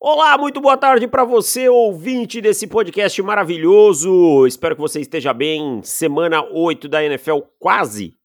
[0.00, 4.46] Olá, muito boa tarde para você, ouvinte desse podcast maravilhoso.
[4.46, 5.82] Espero que você esteja bem.
[5.82, 8.16] Semana 8 da NFL, quase,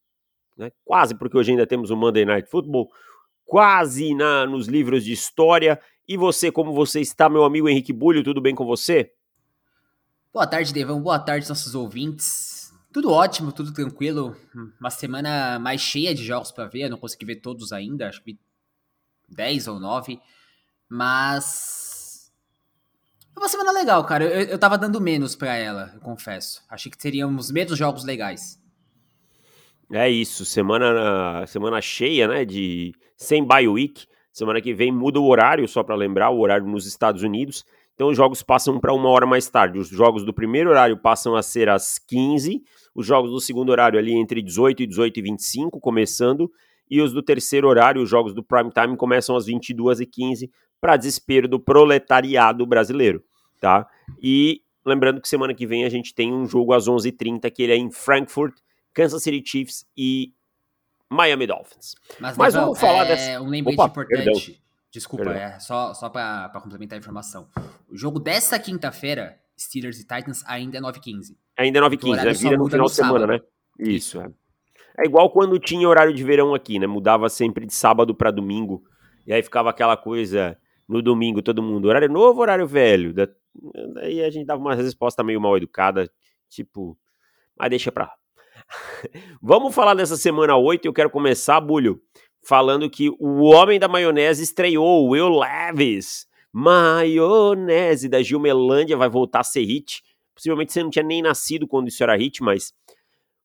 [0.55, 0.71] né?
[0.85, 2.91] Quase, porque hoje ainda temos o Monday Night Football,
[3.43, 5.81] quase na, nos livros de história.
[6.07, 9.11] E você, como você está, meu amigo Henrique Bulho, tudo bem com você?
[10.31, 11.01] Boa tarde, Devão.
[11.01, 12.71] Boa tarde, nossos ouvintes.
[12.91, 14.35] Tudo ótimo, tudo tranquilo.
[14.79, 16.83] Uma semana mais cheia de jogos para ver.
[16.83, 18.37] Eu não consegui ver todos ainda, acho que
[19.27, 20.21] 10 ou 9.
[20.93, 22.31] Mas.
[23.33, 24.25] Foi uma semana legal, cara.
[24.25, 26.61] Eu, eu tava dando menos para ela, eu confesso.
[26.69, 28.61] Achei que teríamos menos jogos legais.
[29.91, 32.45] É isso, semana, semana cheia, né?
[32.45, 34.05] De sem bye week.
[34.31, 37.65] Semana que vem muda o horário, só para lembrar, o horário nos Estados Unidos.
[37.95, 39.79] Então os jogos passam para uma hora mais tarde.
[39.79, 42.61] Os jogos do primeiro horário passam a ser às 15,
[42.93, 46.51] os jogos do segundo horário ali entre 18 e 18 e 25, começando,
[46.87, 50.51] e os do terceiro horário, os jogos do prime time, começam às 22 e 15
[50.83, 53.23] para desespero do proletariado brasileiro,
[53.61, 53.87] tá?
[54.21, 57.71] E lembrando que semana que vem a gente tem um jogo às 11h30 que ele
[57.71, 58.53] é em Frankfurt,
[58.93, 60.33] Kansas City Chiefs e
[61.09, 61.95] Miami Dolphins.
[62.19, 63.41] Mas, Mas vamos falar é, dessa...
[63.41, 64.25] Um lembrete Opa, importante.
[64.25, 64.63] Perdão.
[64.91, 65.41] Desculpa, perdão.
[65.41, 67.47] é só, só para complementar a informação.
[67.89, 71.37] O jogo dessa quinta-feira, Steelers e Titans, ainda é 9h15.
[71.59, 72.33] Ainda é 9h15, né?
[72.33, 73.39] Vira no final de semana, né?
[73.79, 74.29] Isso, é.
[74.99, 76.87] É igual quando tinha horário de verão aqui, né?
[76.87, 78.83] Mudava sempre de sábado para domingo.
[79.25, 83.13] E aí ficava aquela coisa no domingo, todo mundo, horário novo, horário velho.
[83.93, 86.11] Daí a gente dava uma resposta meio mal educada,
[86.49, 86.97] tipo,
[87.57, 88.13] mas deixa pra lá.
[89.41, 92.01] Vamos falar dessa semana 8 eu quero começar, Bulho,
[92.45, 96.27] falando que o Homem da Maionese estreou, Will Levis.
[96.51, 100.03] Maionese da Gilmelândia vai voltar a ser hit.
[100.35, 102.73] Possivelmente você não tinha nem nascido quando isso era hit, mas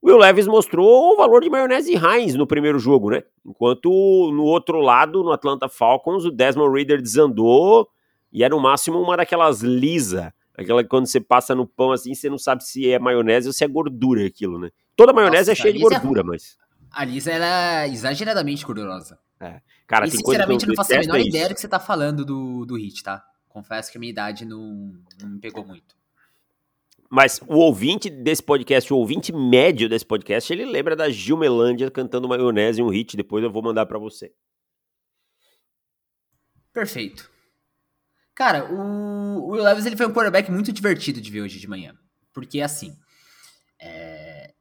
[0.03, 3.23] Will Levis mostrou o valor de maionese Heinz no primeiro jogo, né?
[3.45, 3.89] Enquanto
[4.33, 7.89] no outro lado, no Atlanta Falcons, o Desmond Reader desandou
[8.33, 12.15] e era no máximo uma daquelas lisa, aquela que quando você passa no pão assim,
[12.15, 14.71] você não sabe se é maionese ou se é gordura aquilo, né?
[14.95, 16.25] Toda maionese Nossa, é cheia de gordura, é...
[16.25, 16.57] mas...
[16.91, 19.19] A lisa era exageradamente gordurosa.
[19.41, 19.61] É.
[19.87, 22.65] Cara, e sinceramente eu não faço a menor ideia do que você tá falando do,
[22.65, 23.25] do hit, tá?
[23.49, 25.98] Confesso que a minha idade não, não me pegou muito.
[27.11, 32.29] Mas o ouvinte desse podcast, o ouvinte médio desse podcast, ele lembra da Gilmelândia cantando
[32.29, 34.33] maionese um hit, depois eu vou mandar para você.
[36.73, 37.31] Perfeito.
[38.35, 41.97] Cara, o Will Levis ele foi um quarterback muito divertido de ver hoje de manhã.
[42.33, 42.95] Porque, assim,
[43.81, 44.53] é...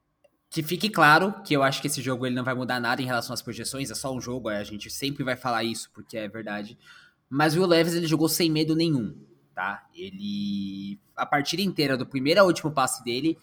[0.49, 3.05] que fique claro que eu acho que esse jogo ele não vai mudar nada em
[3.05, 6.29] relação às projeções, é só um jogo, a gente sempre vai falar isso porque é
[6.29, 6.77] verdade.
[7.29, 9.26] Mas o Will Levis ele jogou sem medo nenhum
[9.57, 9.87] tá?
[9.91, 13.35] Ele, a partida inteira, do primeiro ao último passe dele,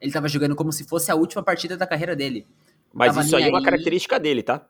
[0.00, 2.44] ele tava jogando como se fosse a última partida da carreira dele.
[2.92, 4.66] Mas tava isso aí é uma característica dele, tá?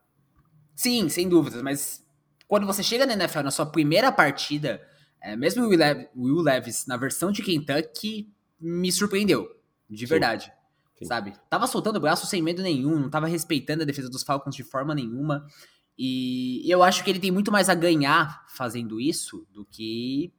[0.77, 2.05] Sim, sem dúvidas, mas
[2.47, 4.87] quando você chega na NFL na sua primeira partida,
[5.23, 9.49] é, mesmo o Will, Lev Will Levis na versão de Kentucky, me surpreendeu,
[9.89, 10.11] de Sim.
[10.11, 10.53] verdade.
[10.99, 11.07] Sim.
[11.07, 11.33] Sabe?
[11.49, 14.63] Tava soltando o braço sem medo nenhum, não tava respeitando a defesa dos Falcons de
[14.63, 15.47] forma nenhuma.
[15.97, 20.31] E eu acho que ele tem muito mais a ganhar fazendo isso do que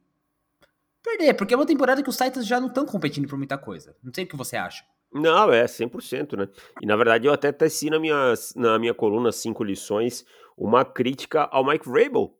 [1.02, 3.96] perder, porque é uma temporada que os Titans já não estão competindo por muita coisa.
[4.02, 4.84] Não sei o que você acha.
[5.12, 6.48] Não, é 100%, né?
[6.80, 10.24] E na verdade eu até teci na minha, na minha coluna Cinco Lições
[10.56, 12.34] uma crítica ao Mike Vrabel,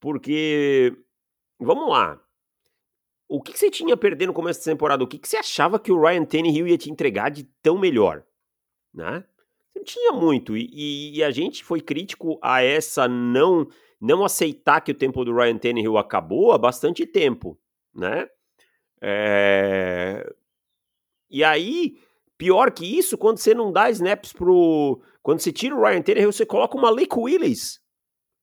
[0.00, 0.96] porque,
[1.58, 2.20] vamos lá,
[3.28, 5.02] o que, que você tinha a perder no começo da temporada?
[5.02, 8.24] O que, que você achava que o Ryan Tannehill ia te entregar de tão melhor?
[8.94, 9.24] Né?
[9.74, 13.66] Não tinha muito, e, e, a gente foi crítico a essa não,
[14.00, 17.58] não aceitar que o tempo do Ryan Tannehill acabou há bastante tempo
[17.96, 18.28] né?
[19.00, 20.28] É...
[21.30, 21.96] E aí,
[22.38, 25.00] pior que isso, quando você não dá snaps pro.
[25.22, 27.80] Quando você tira o Ryan Tannehill, você coloca uma Lake Willis,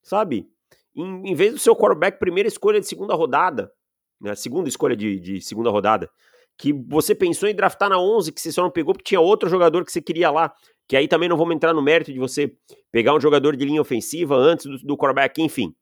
[0.01, 0.49] sabe?
[0.95, 3.71] Em, em, vez do seu quarterback, primeira escolha de segunda rodada,
[4.19, 4.35] né?
[4.35, 6.09] Segunda escolha de, de segunda rodada.
[6.57, 9.49] Que você pensou em draftar na 11, que você só não pegou porque tinha outro
[9.49, 10.53] jogador que você queria lá.
[10.87, 12.53] Que aí também não vamos entrar no mérito de você
[12.91, 15.73] pegar um jogador de linha ofensiva antes do, do quarterback, enfim.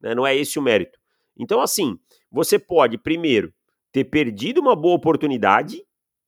[0.00, 0.14] Né?
[0.14, 0.98] Não é esse o mérito.
[1.38, 1.98] Então, assim,
[2.30, 3.52] você pode, primeiro,
[3.92, 5.84] ter perdido uma boa oportunidade,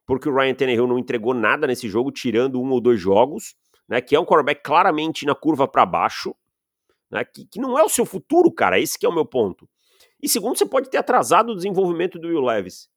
[0.07, 3.55] porque o Ryan Tannehill não entregou nada nesse jogo, tirando um ou dois jogos,
[3.89, 4.01] né?
[4.01, 6.35] Que é um quarterback claramente na curva para baixo,
[7.11, 7.25] né?
[7.25, 8.79] Que, que não é o seu futuro, cara.
[8.79, 9.69] Esse que é o meu ponto.
[10.23, 12.89] E segundo, você pode ter atrasado o desenvolvimento do Will Levis,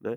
[0.00, 0.16] né?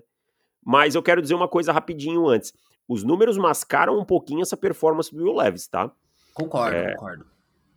[0.64, 2.52] Mas eu quero dizer uma coisa rapidinho antes.
[2.88, 5.92] Os números mascaram um pouquinho essa performance do Will Levis, tá?
[6.34, 7.26] Concordo, é, concordo.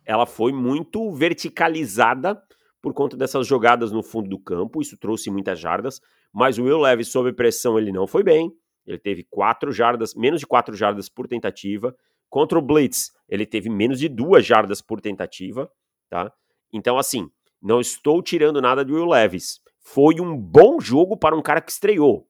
[0.04, 2.40] Ela foi muito verticalizada
[2.80, 6.00] por conta dessas jogadas no fundo do campo, isso trouxe muitas jardas,
[6.32, 8.52] mas o Will Levis sob pressão ele não foi bem,
[8.86, 11.94] ele teve quatro jardas, menos de quatro jardas por tentativa,
[12.28, 15.70] contra o Blitz ele teve menos de duas jardas por tentativa,
[16.08, 16.32] tá?
[16.72, 17.30] Então assim,
[17.62, 19.60] Não estou tirando nada do Will Levis.
[19.80, 22.26] Foi um bom jogo para um cara que estreou.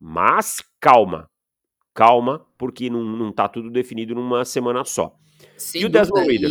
[0.00, 1.30] Mas calma.
[1.94, 5.16] Calma, porque não, não tá tudo definido numa semana só.
[5.56, 6.50] Sem e o Desmond Reader?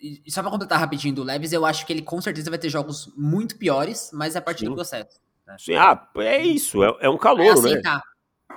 [0.00, 2.70] E, só pra completar rapidinho do Levis, eu acho que ele com certeza vai ter
[2.70, 4.70] jogos muito piores, mas é a partir Sim.
[4.70, 5.20] do processo.
[5.46, 5.56] Né?
[5.58, 6.82] Sim, ah, é isso.
[6.82, 7.82] É, é um calor, é né?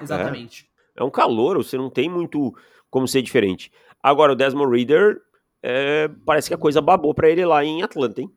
[0.01, 0.69] Exatamente.
[0.95, 2.55] É, é um calor, você não tem muito
[2.89, 3.71] como ser diferente.
[4.01, 5.21] Agora, o Desmond Reader,
[5.61, 8.31] é, parece que a coisa babou para ele lá em Atlanta, hein?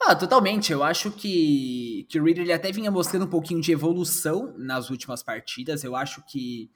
[0.00, 0.72] Ah, totalmente.
[0.72, 4.90] Eu acho que, que o Reader ele até vinha mostrando um pouquinho de evolução nas
[4.90, 5.82] últimas partidas.
[5.82, 6.70] Eu acho que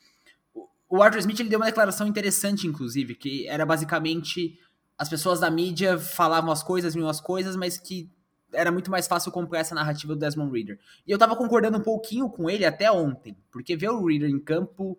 [0.88, 4.58] o Arthur Smith ele deu uma declaração interessante, inclusive, que era basicamente
[4.98, 8.10] as pessoas da mídia falavam as coisas, viam as coisas, mas que
[8.52, 10.78] era muito mais fácil comprar essa narrativa do Desmond Reader.
[11.06, 14.38] E eu tava concordando um pouquinho com ele até ontem, porque ver o Reader em
[14.38, 14.98] campo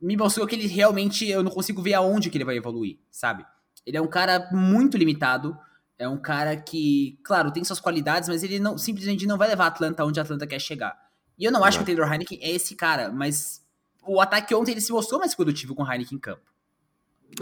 [0.00, 3.44] me mostrou que ele realmente eu não consigo ver aonde que ele vai evoluir, sabe?
[3.84, 5.56] Ele é um cara muito limitado.
[5.98, 9.64] É um cara que, claro, tem suas qualidades, mas ele não simplesmente não vai levar
[9.64, 10.96] a Atlanta onde a Atlanta quer chegar.
[11.36, 13.66] E eu não acho que o Taylor Heineken é esse cara, mas
[14.06, 16.42] o ataque ontem ele se mostrou mais produtivo com o Heineken em campo.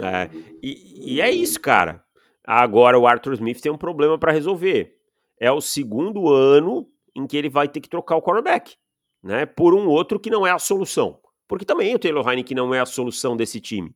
[0.01, 0.29] É,
[0.61, 2.03] e, e é isso, cara.
[2.43, 4.95] Agora o Arthur Smith tem um problema para resolver.
[5.39, 8.75] É o segundo ano em que ele vai ter que trocar o quarterback,
[9.21, 9.45] né?
[9.45, 11.19] Por um outro que não é a solução.
[11.47, 13.95] Porque também o Taylor Heineken não é a solução desse time.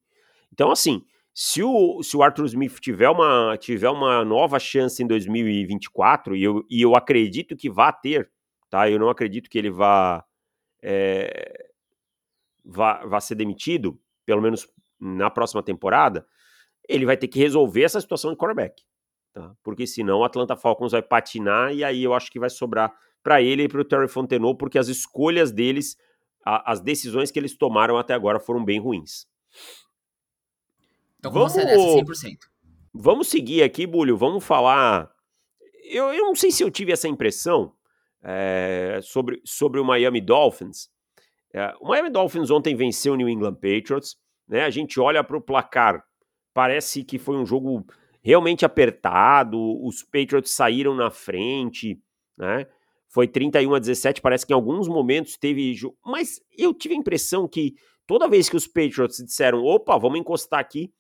[0.51, 1.03] Então, assim,
[1.33, 6.44] se o, se o Arthur Smith tiver uma, tiver uma nova chance em 2024, e
[6.44, 8.29] eu, e eu acredito que vá ter,
[8.69, 8.89] tá?
[8.89, 10.23] Eu não acredito que ele vá,
[10.81, 11.69] é,
[12.65, 14.67] vá, vá ser demitido, pelo menos
[15.01, 16.25] na próxima temporada,
[16.88, 18.83] ele vai ter que resolver essa situação de quarterback.
[19.33, 19.53] Tá?
[19.63, 22.94] Porque senão o Atlanta Falcons vai patinar e aí eu acho que vai sobrar
[23.24, 25.98] para ele e para o Terry Fontenot, porque as escolhas deles,
[26.45, 29.25] a, as decisões que eles tomaram até agora foram bem ruins.
[31.19, 32.38] Então, vamos, nessa 100%.
[32.94, 34.18] Vamos seguir aqui, Bulho.
[34.18, 35.09] Vamos falar.
[35.83, 37.74] Eu, eu não sei se eu tive essa impressão
[38.24, 40.89] é, sobre, sobre o Miami Dolphins.
[41.54, 44.18] É, o Miami Dolphins ontem venceu o New England Patriots.
[44.51, 44.63] Né?
[44.63, 46.03] A gente olha para o placar,
[46.53, 47.83] parece que foi um jogo
[48.21, 49.57] realmente apertado.
[49.83, 52.00] Os Patriots saíram na frente,
[52.38, 52.68] né?
[53.07, 54.21] Foi 31 a 17.
[54.21, 55.74] Parece que em alguns momentos teve.
[56.06, 57.75] Mas eu tive a impressão que
[58.12, 60.92] Toda vez que os Patriots disseram, opa, vamos encostar aqui,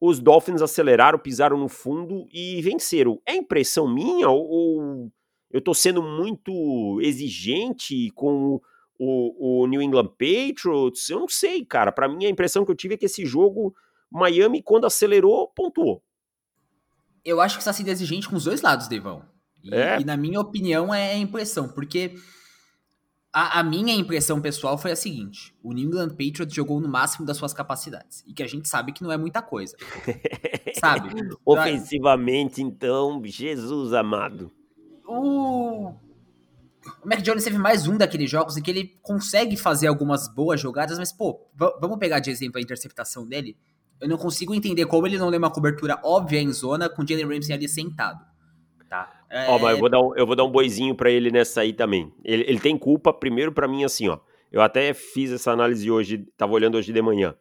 [0.00, 3.20] os Dolphins aceleraram, pisaram no fundo e venceram.
[3.26, 5.10] É impressão minha ou
[5.50, 8.60] eu tô sendo muito exigente com
[9.02, 11.08] o, o New England Patriots?
[11.08, 11.90] Eu não sei, cara.
[11.90, 13.74] Para mim, a impressão que eu tive é que esse jogo,
[14.10, 16.02] Miami, quando acelerou, pontuou.
[17.24, 19.24] Eu acho que está sendo exigente com os dois lados, Devão.
[19.64, 20.00] E, é.
[20.00, 22.14] e na minha opinião, é a impressão, porque
[23.32, 27.24] a, a, minha impressão pessoal foi a seguinte: o New England Patriots jogou no máximo
[27.24, 28.22] das suas capacidades.
[28.26, 29.76] E que a gente sabe que não é muita coisa.
[30.78, 31.08] sabe?
[31.44, 34.50] Ofensivamente, então, Jesus amado.
[35.06, 35.94] O.
[37.02, 40.60] O Mac Jones teve mais um daqueles jogos em que ele consegue fazer algumas boas
[40.60, 41.48] jogadas, mas, pô,
[41.80, 43.56] vamos pegar de exemplo a interceptação dele.
[44.00, 47.06] Eu não consigo entender como ele não lê uma cobertura óbvia em zona com o
[47.06, 48.24] Jalen Ramsey ali sentado.
[48.88, 49.24] Tá?
[49.30, 49.48] É...
[49.48, 51.72] Ó, mas eu vou dar um, eu vou dar um boizinho para ele nessa aí
[51.72, 52.12] também.
[52.24, 54.18] Ele, ele tem culpa, primeiro, para mim, assim, ó.
[54.50, 57.34] Eu até fiz essa análise hoje, tava olhando hoje de manhã.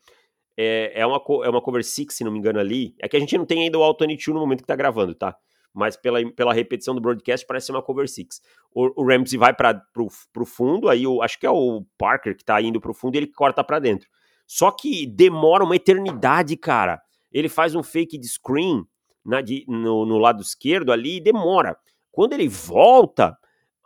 [0.55, 2.93] É, é, uma, é uma cover six, se não me engano, ali.
[2.99, 5.15] É que a gente não tem ainda o Alto 22 no momento que tá gravando,
[5.15, 5.35] tá?
[5.73, 8.41] Mas pela, pela repetição do broadcast parece ser uma cover six.
[8.73, 12.43] O, o Ramsey vai para pro fundo, aí eu acho que é o Parker que
[12.43, 14.07] tá indo pro fundo e ele corta para dentro.
[14.47, 16.99] Só que demora uma eternidade, cara.
[17.31, 18.83] Ele faz um fake de screen
[19.23, 21.77] na, de, no, no, lado esquerdo ali e demora.
[22.11, 23.37] Quando ele volta,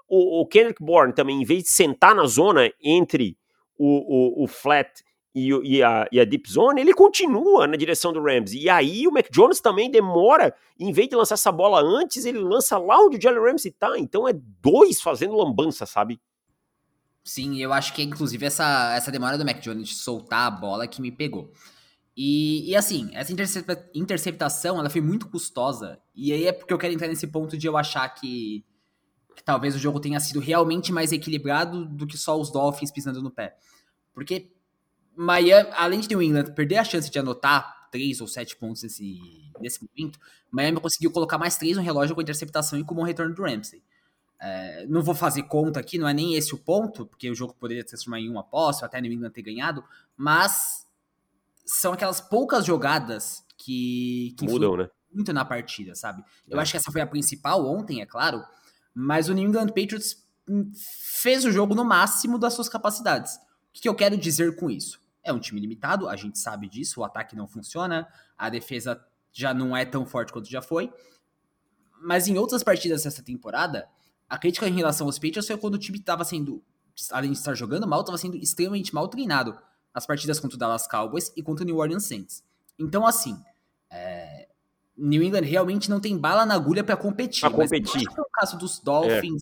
[0.07, 3.37] o, o Kendrick Bourne também, em vez de sentar na zona entre
[3.77, 4.89] o, o, o flat
[5.35, 8.53] e, e, a, e a deep zone, ele continua na direção do Rams.
[8.53, 12.39] E aí o Mac Jones também demora, em vez de lançar essa bola antes, ele
[12.39, 13.97] lança lá onde o Jalen Ramsey tá.
[13.97, 16.21] Então é dois fazendo lambança, sabe?
[17.23, 20.51] Sim, eu acho que é inclusive essa, essa demora do Mac Jones de soltar a
[20.51, 21.51] bola que me pegou.
[22.15, 25.99] E, e assim, essa intercepta interceptação, ela foi muito custosa.
[26.13, 28.63] E aí é porque eu quero entrar nesse ponto de eu achar que,
[29.35, 33.19] que talvez o jogo tenha sido realmente mais equilibrado do que só os Dolphins pisando
[33.19, 33.55] no pé.
[34.13, 34.51] Porque
[35.15, 39.19] Miami, além de New England perder a chance de anotar três ou sete pontos nesse,
[39.59, 40.19] nesse momento,
[40.51, 43.43] Miami conseguiu colocar mais três no relógio com a interceptação e com o retorno do
[43.43, 43.83] Ramsey.
[44.39, 47.53] É, não vou fazer conta aqui, não é nem esse o ponto, porque o jogo
[47.53, 49.83] poderia se transformar em uma aposta, até New England ter ganhado,
[50.17, 50.85] mas
[51.65, 54.89] são aquelas poucas jogadas que, que mudam, né?
[55.13, 56.23] Muito na partida, sabe?
[56.49, 56.61] Eu é.
[56.61, 58.43] acho que essa foi a principal ontem, é claro,
[58.93, 60.17] mas o New England Patriots
[60.49, 60.71] hum,
[61.21, 63.35] fez o jogo no máximo das suas capacidades.
[63.35, 65.02] O que eu quero dizer com isso?
[65.23, 69.01] É um time limitado, a gente sabe disso, o ataque não funciona, a defesa
[69.31, 70.91] já não é tão forte quanto já foi,
[72.01, 73.87] mas em outras partidas dessa temporada,
[74.29, 76.61] a crítica em relação aos Patriots foi quando o time estava sendo,
[77.11, 79.57] além de estar jogando mal, estava sendo extremamente mal treinado
[79.95, 82.43] nas partidas contra o Dallas Cowboys e contra o New Orleans Saints.
[82.77, 83.39] Então, assim,
[83.89, 84.49] é,
[84.97, 87.41] New England realmente não tem bala na agulha para competir.
[87.41, 87.81] Pra competir.
[87.81, 89.41] Mas não acho que é o caso dos Dolphins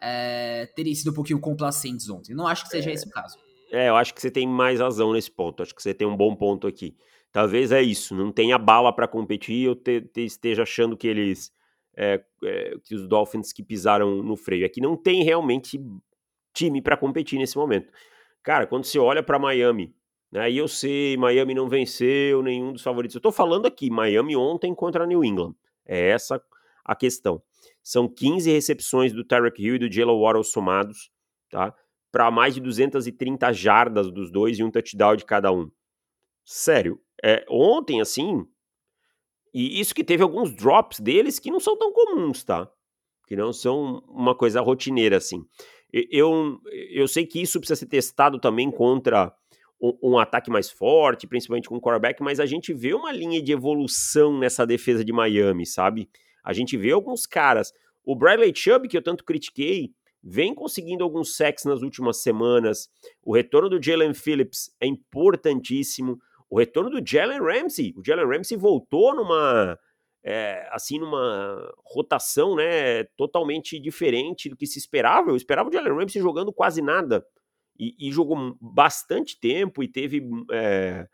[0.00, 0.62] é.
[0.62, 2.34] É, terem sido um pouquinho complacentes ontem.
[2.34, 3.36] Não acho que seja esse o caso.
[3.70, 5.62] É, eu acho que você tem mais razão nesse ponto.
[5.62, 6.96] Acho que você tem um bom ponto aqui.
[7.32, 11.52] Talvez é isso, não tenha bala para competir, eu te, te, esteja achando que eles
[11.94, 14.64] é, é, que os Dolphins que pisaram no freio.
[14.64, 15.78] É não tem realmente
[16.54, 17.92] time para competir nesse momento.
[18.42, 19.94] Cara, quando você olha para Miami,
[20.32, 23.14] né, e eu sei, Miami não venceu nenhum dos favoritos.
[23.14, 25.54] Eu tô falando aqui, Miami ontem contra New England.
[25.84, 26.42] É essa
[26.84, 27.42] a questão.
[27.82, 31.10] São 15 recepções do Tyreek Hill e do Jalen Waddle somados,
[31.50, 31.74] tá?
[32.10, 35.70] Para mais de 230 jardas dos dois e um touchdown de cada um.
[36.44, 38.46] Sério, é, ontem, assim,
[39.52, 42.70] e isso que teve alguns drops deles que não são tão comuns, tá?
[43.26, 45.44] Que não são uma coisa rotineira, assim.
[45.92, 46.60] Eu,
[46.90, 49.34] eu sei que isso precisa ser testado também contra
[49.80, 53.42] um, um ataque mais forte, principalmente com o quarterback, mas a gente vê uma linha
[53.42, 56.08] de evolução nessa defesa de Miami, sabe?
[56.44, 57.72] A gente vê alguns caras.
[58.04, 59.92] O Bradley Chubb, que eu tanto critiquei,
[60.28, 62.88] vem conseguindo alguns sacks nas últimas semanas.
[63.22, 66.18] O retorno do Jalen Phillips é importantíssimo
[66.50, 67.94] o retorno do Jalen Ramsey.
[67.96, 69.78] O Jalen Ramsey voltou numa
[70.24, 75.30] é, assim numa rotação, né, totalmente diferente do que se esperava.
[75.30, 77.24] Eu esperava o Jalen Ramsey jogando quase nada
[77.78, 81.06] e, e jogou bastante tempo e teve é,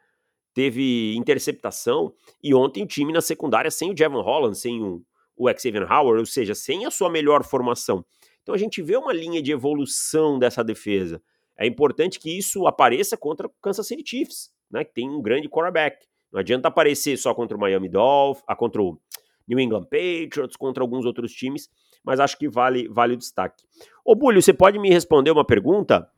[0.55, 2.13] teve interceptação.
[2.43, 5.03] E ontem o time na secundária sem o Jevon Holland, sem o,
[5.37, 8.05] o Xavier Howard, ou seja, sem a sua melhor formação.
[8.45, 11.21] Então a gente vê uma linha de evolução dessa defesa.
[11.59, 15.49] É importante que isso apareça contra o Kansas City Chiefs né, que tem um grande
[15.49, 16.05] quarterback.
[16.33, 18.99] Não adianta aparecer só contra o Miami Dolphins, ah, contra o
[19.47, 21.69] New England Patriots, contra alguns outros times,
[22.05, 23.63] mas acho que vale, vale o destaque.
[24.05, 26.11] Ô, Bulho, você pode me responder uma pergunta?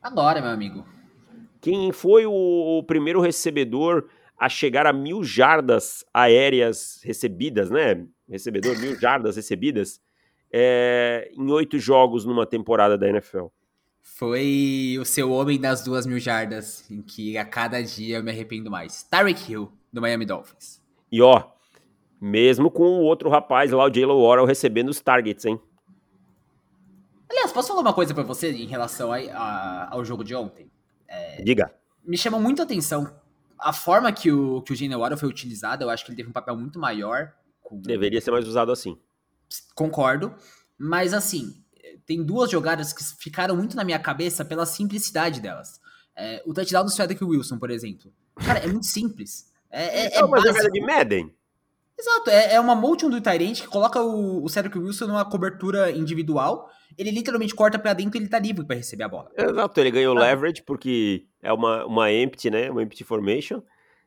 [0.00, 0.86] Adora, meu amigo.
[1.60, 8.06] Quem foi o, o primeiro recebedor a chegar a mil jardas aéreas recebidas, né?
[8.28, 10.00] Recebedor, mil jardas recebidas
[10.56, 13.46] é, em oito jogos numa temporada da NFL?
[14.04, 18.30] foi o seu homem das duas mil jardas, em que a cada dia eu me
[18.30, 19.02] arrependo mais.
[19.02, 20.80] Tyreek Hill, do Miami Dolphins.
[21.10, 21.42] E ó,
[22.20, 25.60] mesmo com o outro rapaz lá, o Jalen Warren, recebendo os targets, hein?
[27.28, 30.70] Aliás, posso falar uma coisa para você em relação a, a, ao jogo de ontem?
[31.08, 31.74] É, Diga.
[32.04, 33.12] Me chamou muito a atenção
[33.58, 35.82] a forma que o, que o Jalen Warren foi utilizado.
[35.82, 37.32] Eu acho que ele teve um papel muito maior.
[37.62, 37.80] Com...
[37.80, 38.96] Deveria ser mais usado assim.
[39.74, 40.34] Concordo.
[40.78, 41.54] Mas assim,
[42.06, 45.80] tem duas jogadas que ficaram muito na minha cabeça pela simplicidade delas.
[46.16, 48.12] É, o touchdown do Cedric Wilson, por exemplo.
[48.36, 49.50] Cara, é muito simples.
[49.70, 51.34] É, é, é uma jogada de Madden.
[51.98, 55.90] Exato, é, é uma motion do Tyrant que coloca o, o Cedric Wilson numa cobertura
[55.90, 56.68] individual.
[56.98, 59.30] Ele literalmente corta para dentro e ele tá livre para receber a bola.
[59.36, 60.20] Exato, ele ganhou ah.
[60.20, 62.70] leverage porque é uma, uma empty, né?
[62.70, 63.62] Uma empty formation.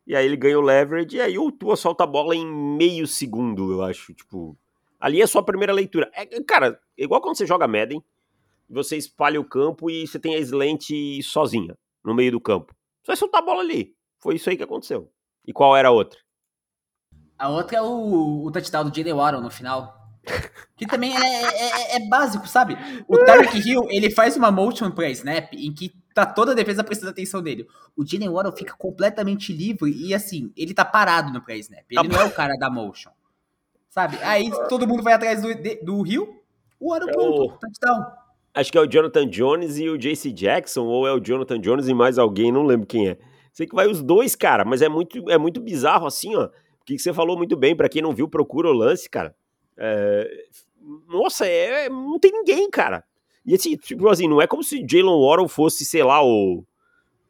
[0.05, 3.71] E aí ele ganhou leverage e aí o Tua solta a bola em meio segundo,
[3.71, 4.13] eu acho.
[4.13, 4.57] Tipo,
[4.99, 6.09] Ali é só a primeira leitura.
[6.13, 8.03] É, cara, igual quando você joga Madden,
[8.69, 10.89] você espalha o campo e você tem a slant
[11.23, 12.75] sozinha, no meio do campo.
[13.03, 13.95] Você vai soltar a bola ali.
[14.19, 15.11] Foi isso aí que aconteceu.
[15.45, 16.19] E qual era a outra?
[17.37, 19.95] A outra é o, o touchdown do Jalen Waddle no final.
[20.75, 22.77] Que também é, é, é, é básico, sabe?
[23.07, 26.83] O Tarek Hill, ele faz uma motion pra snap em que tá toda a defesa
[26.83, 27.67] prestando atenção nele.
[27.95, 31.85] O Jalen Waddle fica completamente livre e assim, ele tá parado no pré-snap.
[31.89, 33.11] Ele não é o cara da motion.
[33.97, 34.15] Sabe?
[34.21, 35.49] Aí todo mundo vai atrás do,
[35.83, 36.39] do Rio,
[36.79, 37.57] o ano é pronto, o...
[37.57, 38.05] touchdown.
[38.53, 41.87] Acho que é o Jonathan Jones e o JC Jackson, ou é o Jonathan Jones
[41.87, 43.17] e mais alguém, não lembro quem é.
[43.51, 46.45] Sei que vai os dois, cara, mas é muito, é muito bizarro assim, ó.
[46.45, 49.35] O que você falou muito bem, para quem não viu, procura o lance, cara.
[49.75, 50.45] É...
[51.07, 51.89] Nossa, é...
[51.89, 53.03] não tem ninguém, cara.
[53.43, 56.63] E assim, tipo assim, não é como se Jalen Waddle fosse, sei lá, o,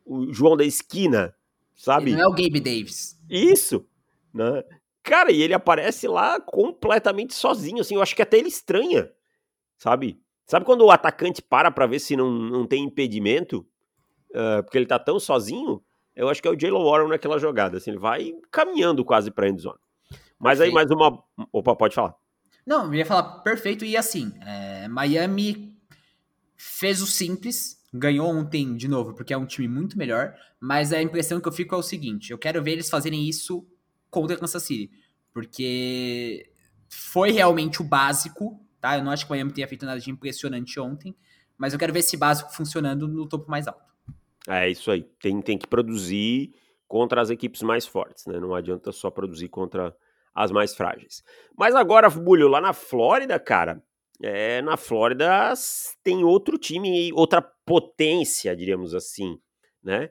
[0.06, 1.34] o João da esquina,
[1.78, 2.12] sabe?
[2.12, 3.18] Ele não é o Gabe Davis.
[3.30, 3.86] Isso,
[4.34, 4.66] né?
[5.08, 9.10] Cara, e ele aparece lá completamente sozinho, assim, eu acho que até ele estranha,
[9.78, 10.22] sabe?
[10.46, 13.66] Sabe quando o atacante para pra ver se não, não tem impedimento,
[14.32, 15.82] uh, porque ele tá tão sozinho?
[16.14, 19.48] Eu acho que é o Jalen Warren naquela jogada, assim, ele vai caminhando quase pra
[19.48, 19.80] endzone.
[20.38, 20.64] Mas perfeito.
[20.64, 21.24] aí mais uma...
[21.54, 22.14] Opa, pode falar.
[22.66, 25.74] Não, eu ia falar perfeito, e assim, é, Miami
[26.58, 31.02] fez o simples, ganhou ontem de novo, porque é um time muito melhor, mas a
[31.02, 33.66] impressão que eu fico é o seguinte, eu quero ver eles fazerem isso
[34.10, 34.92] contra Kansas City.
[35.34, 36.52] Porque
[36.90, 38.98] foi realmente o básico, tá?
[38.98, 41.16] Eu não acho que o Miami tenha feito nada de impressionante ontem,
[41.58, 43.86] mas eu quero ver esse básico funcionando no topo mais alto.
[44.48, 45.04] É isso aí.
[45.20, 46.54] Tem, tem que produzir
[46.88, 48.40] contra as equipes mais fortes, né?
[48.40, 49.96] Não adianta só produzir contra
[50.34, 51.24] as mais frágeis.
[51.58, 53.84] Mas agora, Bulho, lá na Flórida, cara,
[54.22, 55.54] é, na Flórida
[56.04, 59.40] tem outro time, outra potência, diríamos assim,
[59.84, 60.10] né?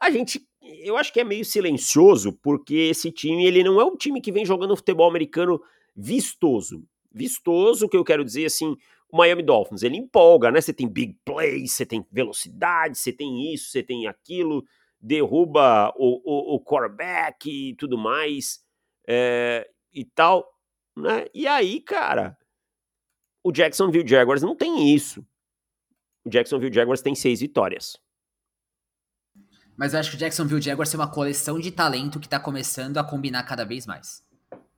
[0.00, 0.40] A gente,
[0.82, 4.32] eu acho que é meio silencioso, porque esse time, ele não é um time que
[4.32, 5.60] vem jogando futebol americano
[5.94, 6.84] vistoso.
[7.12, 8.76] Vistoso, que eu quero dizer assim,
[9.10, 10.60] o Miami Dolphins, ele empolga, né?
[10.60, 14.64] Você tem big plays, você tem velocidade, você tem isso, você tem aquilo,
[15.00, 18.60] derruba o, o, o quarterback e tudo mais,
[19.06, 20.48] é, e tal,
[20.96, 21.26] né?
[21.34, 22.36] E aí, cara,
[23.42, 25.26] o Jacksonville Jaguars não tem isso.
[26.24, 27.98] O Jacksonville Jaguars tem seis vitórias.
[29.80, 32.98] Mas eu acho que o Jacksonville Jaguars tem uma coleção de talento que tá começando
[32.98, 34.22] a combinar cada vez mais.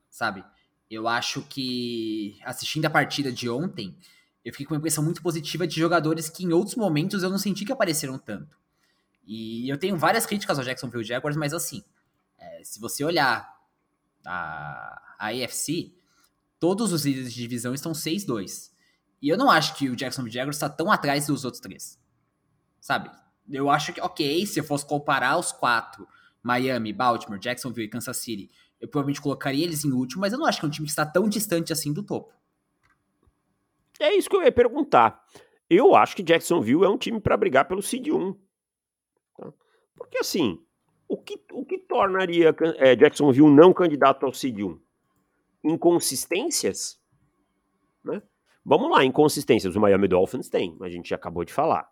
[0.09, 0.45] Sabe?
[0.89, 3.97] Eu acho que assistindo a partida de ontem,
[4.45, 7.39] eu fiquei com uma impressão muito positiva de jogadores que em outros momentos eu não
[7.39, 8.57] senti que apareceram tanto.
[9.27, 11.83] E eu tenho várias críticas ao Jacksonville Jaguars, mas assim,
[12.39, 13.61] é, se você olhar
[14.25, 15.97] a, a AFC,
[16.61, 18.71] todos os líderes de divisão estão 6-2.
[19.21, 21.99] E eu não acho que o Jacksonville Jaguars está tão atrás dos outros três.
[22.81, 23.11] Sabe?
[23.51, 26.07] Eu acho que, ok, se eu fosse comparar os quatro,
[26.43, 30.47] Miami, Baltimore, Jacksonville e Kansas City, eu provavelmente colocaria eles em último, mas eu não
[30.47, 32.33] acho que é um time que está tão distante assim do topo.
[34.01, 35.25] É isso que eu ia perguntar.
[35.71, 38.35] Eu acho que Jacksonville é um time para brigar pelo Seed 1.
[39.37, 39.53] Tá?
[39.97, 40.59] Porque assim,
[41.09, 44.81] o que, o que tornaria é, Jacksonville não candidato ao Seed 1?
[45.65, 47.01] Inconsistências?
[48.03, 48.21] Né?
[48.65, 49.77] Vamos lá, inconsistências.
[49.77, 51.92] O Miami Dolphins tem, a gente já acabou de falar.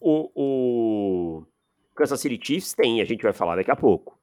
[0.00, 1.46] O, o
[1.94, 4.18] Kansas City Chiefs tem, a gente vai falar daqui a pouco.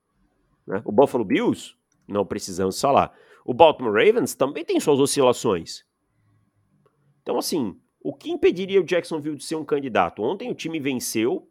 [0.66, 0.82] Né?
[0.86, 1.76] O Buffalo Bills,
[2.08, 3.14] não precisamos falar.
[3.44, 5.86] O Baltimore Ravens também tem suas oscilações.
[7.22, 10.22] Então, assim, o que impediria o Jacksonville de ser um candidato?
[10.22, 11.50] Ontem o time venceu,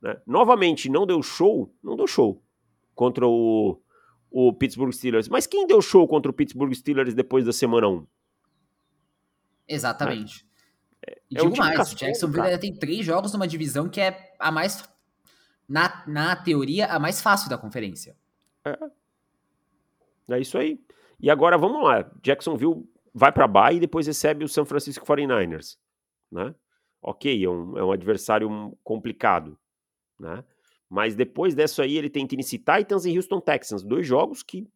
[0.00, 0.20] né?
[0.26, 2.42] novamente não deu show, não deu show
[2.94, 3.80] contra o,
[4.30, 5.28] o Pittsburgh Steelers.
[5.28, 8.06] Mas quem deu show contra o Pittsburgh Steelers depois da semana 1?
[9.68, 10.46] Exatamente.
[11.06, 14.00] É, e é digo um mais, o Jacksonville ainda tem três jogos numa divisão que
[14.00, 14.88] é a mais,
[15.68, 18.16] na, na teoria, a mais fácil da conferência.
[18.64, 18.78] É.
[20.30, 20.80] É isso aí.
[21.20, 22.10] E agora vamos lá.
[22.22, 25.76] Jacksonville vai para Bay e depois recebe o San Francisco 49ers,
[26.30, 26.54] né?
[27.00, 29.58] Ok, é um, é um adversário complicado,
[30.18, 30.44] né?
[30.88, 34.68] Mas depois dessa aí ele tem Tennessee Titans e Houston Texans, dois jogos que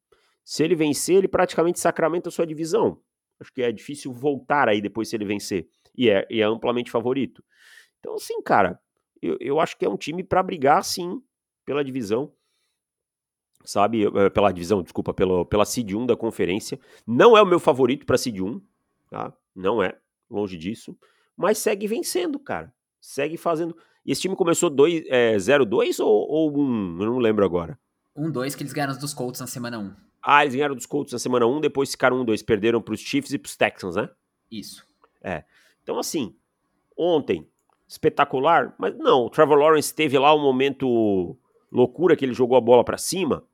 [0.44, 2.98] se ele vencer, ele praticamente sacramenta a sua divisão.
[3.38, 5.68] Acho que é difícil voltar aí depois se ele vencer.
[5.96, 7.42] E é, e é amplamente favorito.
[7.98, 8.78] Então, sim, cara,
[9.20, 11.22] eu, eu acho que é um time para brigar, sim,
[11.64, 12.32] pela divisão
[13.66, 14.04] sabe?
[14.04, 16.78] Eh, pela divisão, desculpa, pela, pela Seed 1 da conferência.
[17.06, 18.60] Não é o meu favorito para Seed 1,
[19.10, 19.32] tá?
[19.54, 19.96] Não é,
[20.30, 20.96] longe disso.
[21.36, 22.72] Mas segue vencendo, cara.
[23.00, 23.76] Segue fazendo.
[24.04, 27.02] E esse time começou 0-2 é, ou, ou 1?
[27.02, 27.78] Eu não lembro agora.
[28.16, 29.94] 1-2 que eles ganharam dos Colts na semana 1.
[30.22, 32.44] Ah, eles ganharam dos Colts na semana 1, depois ficaram 1-2.
[32.44, 34.08] Perderam para os Chiefs e para os Texans, né?
[34.50, 34.86] Isso.
[35.22, 35.44] É.
[35.86, 36.34] Então, assim,
[36.98, 37.48] ontem,
[37.86, 41.38] espetacular, mas não, o Trevor Lawrence teve lá um momento
[41.70, 43.46] loucura que ele jogou a bola para cima,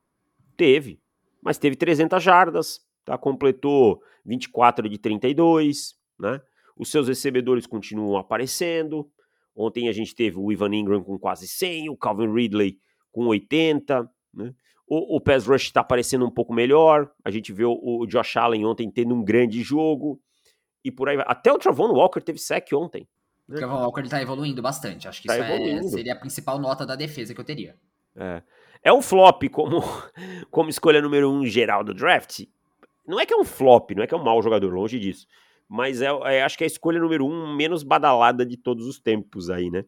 [0.57, 1.01] Teve,
[1.42, 3.18] mas teve 300 jardas, tá?
[3.18, 6.40] completou 24 de 32, né?
[6.77, 9.11] Os seus recebedores continuam aparecendo.
[9.55, 12.79] Ontem a gente teve o Ivan Ingram com quase 100, o Calvin Ridley
[13.11, 14.55] com 80, né?
[14.87, 17.11] O, o pass rush está aparecendo um pouco melhor.
[17.25, 20.21] A gente viu o, o Josh Allen ontem tendo um grande jogo.
[20.85, 21.25] E por aí vai.
[21.29, 23.07] Até o Travon Walker teve sec ontem.
[23.49, 25.09] O Travon Walker está evoluindo bastante.
[25.09, 27.77] Acho que tá isso é, seria a principal nota da defesa que eu teria.
[28.16, 28.42] É.
[28.85, 29.81] É um flop como,
[30.51, 32.40] como escolha número um geral do draft.
[33.07, 35.27] Não é que é um flop, não é que é um mau jogador, longe disso.
[35.68, 38.99] Mas é, é, acho que é a escolha número um menos badalada de todos os
[38.99, 39.85] tempos aí, né?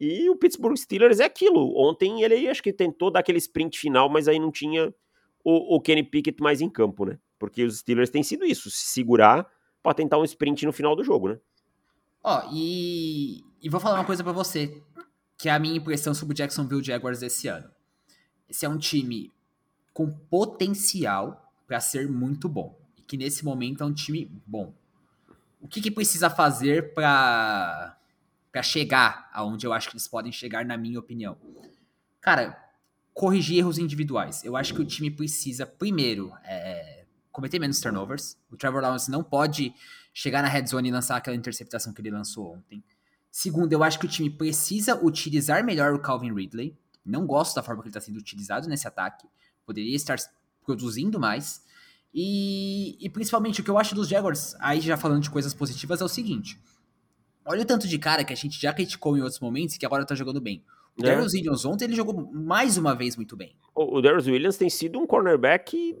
[0.00, 1.76] E o Pittsburgh Steelers é aquilo.
[1.76, 4.94] Ontem ele acho que tentou dar aquele sprint final, mas aí não tinha
[5.42, 7.18] o, o Kenny Pickett mais em campo, né?
[7.38, 9.46] Porque os Steelers têm sido isso, se segurar
[9.88, 11.38] para tentar um sprint no final do jogo, né?
[12.22, 14.82] Ó, oh, e, e vou falar uma coisa para você,
[15.38, 17.70] que é a minha impressão sobre o Jacksonville Jaguars esse ano.
[18.46, 19.32] Esse é um time
[19.94, 22.78] com potencial para ser muito bom.
[22.98, 24.74] E que nesse momento é um time bom.
[25.58, 27.96] O que, que precisa fazer para
[28.52, 31.38] para chegar aonde eu acho que eles podem chegar, na minha opinião?
[32.20, 32.62] Cara,
[33.14, 34.44] corrigir erros individuais.
[34.44, 36.97] Eu acho que o time precisa, primeiro, é,
[37.38, 38.36] cometer menos turnovers.
[38.50, 39.72] O Trevor Lawrence não pode
[40.12, 42.82] chegar na red zone e lançar aquela interceptação que ele lançou ontem.
[43.30, 46.76] Segundo, eu acho que o time precisa utilizar melhor o Calvin Ridley.
[47.06, 49.28] Não gosto da forma que ele está sendo utilizado nesse ataque.
[49.64, 50.16] Poderia estar
[50.64, 51.62] produzindo mais.
[52.12, 56.00] E, e, principalmente o que eu acho dos Jaguars, aí já falando de coisas positivas,
[56.00, 56.60] é o seguinte.
[57.44, 59.86] Olha o tanto de cara que a gente já criticou em outros momentos e que
[59.86, 60.64] agora tá jogando bem.
[60.98, 61.10] O é.
[61.10, 63.56] Darius Williams ontem ele jogou mais uma vez muito bem.
[63.74, 65.96] O, o Darius Williams tem sido um cornerback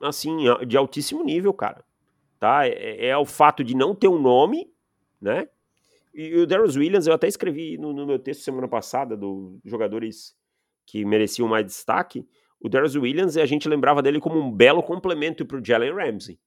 [0.00, 1.84] assim de altíssimo nível, cara.
[2.38, 2.66] Tá?
[2.66, 4.70] É, é o fato de não ter um nome,
[5.20, 5.48] né?
[6.14, 10.36] E o Darius Williams, eu até escrevi no, no meu texto semana passada dos jogadores
[10.86, 12.26] que mereciam mais destaque.
[12.60, 16.38] O Darius Williams, a gente lembrava dele como um belo complemento para o Jalen Ramsey.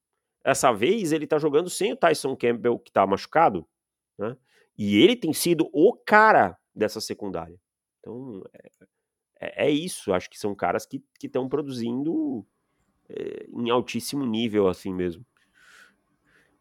[0.44, 3.68] Essa vez ele tá jogando sem o Tyson Campbell, que tá machucado,
[4.18, 4.38] né?
[4.78, 7.60] E ele tem sido o cara dessa secundária.
[8.08, 10.14] Então, é, é, é isso.
[10.14, 12.46] Acho que são caras que estão produzindo
[13.10, 15.26] é, em altíssimo nível, assim mesmo.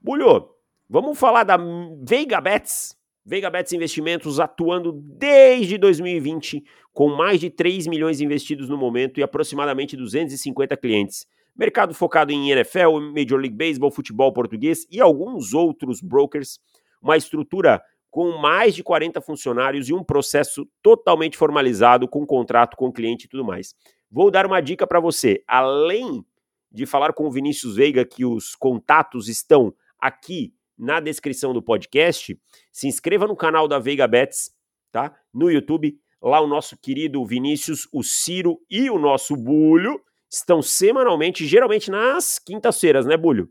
[0.01, 0.51] Bulho,
[0.89, 1.57] vamos falar da
[2.03, 2.97] Veiga Bets.
[3.25, 9.23] Veiga Bets Investimentos atuando desde 2020, com mais de 3 milhões investidos no momento e
[9.23, 11.27] aproximadamente 250 clientes.
[11.57, 16.61] Mercado focado em NFL, Major League Baseball, futebol português e alguns outros brokers.
[17.03, 17.83] Uma estrutura
[18.17, 23.27] com mais de 40 funcionários e um processo totalmente formalizado com contrato com o cliente
[23.27, 23.75] e tudo mais.
[24.11, 25.45] Vou dar uma dica para você.
[25.47, 26.25] Além
[26.73, 32.41] de falar com o Vinícius Veiga que os contatos estão aqui na descrição do podcast,
[32.73, 34.51] se inscreva no canal da Veiga Bets,
[34.91, 35.15] tá?
[35.31, 40.01] No YouTube, lá o nosso querido Vinícius, o Ciro e o nosso Bulho
[40.31, 43.51] estão semanalmente, geralmente nas quintas-feiras, né, Bulho?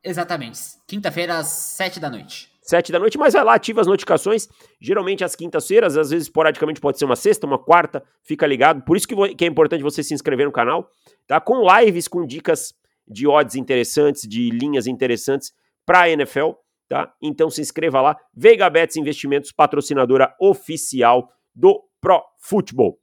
[0.00, 0.60] Exatamente.
[0.86, 4.48] Quinta-feira às sete da noite sete da noite, mas vai lá, ativa as notificações,
[4.80, 8.96] geralmente às quintas-feiras, às vezes esporadicamente pode ser uma sexta, uma quarta, fica ligado, por
[8.96, 10.90] isso que, que é importante você se inscrever no canal,
[11.26, 11.40] tá?
[11.40, 12.74] Com lives, com dicas
[13.06, 15.52] de odds interessantes, de linhas interessantes
[15.84, 16.52] para a NFL,
[16.88, 17.12] tá?
[17.20, 22.98] Então se inscreva lá, Veiga Bets Investimentos, patrocinadora oficial do Pro Futebol.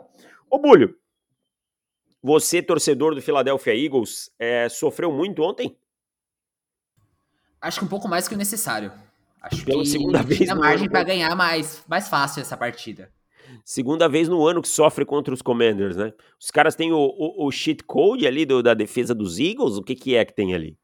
[0.50, 0.96] Ô Bulho,
[2.22, 5.78] você, torcedor do Philadelphia Eagles, é, sofreu muito ontem?
[7.62, 8.92] Acho que um pouco mais que o necessário.
[9.42, 13.12] Acho Pela que segunda vez tinha margem para ganhar mais, mais fácil essa partida.
[13.64, 16.14] Segunda vez no ano que sofre contra os Commanders, né?
[16.40, 19.78] Os caras têm o, o, o cheat code ali do, da defesa dos Eagles?
[19.78, 20.78] O que, que é que tem ali?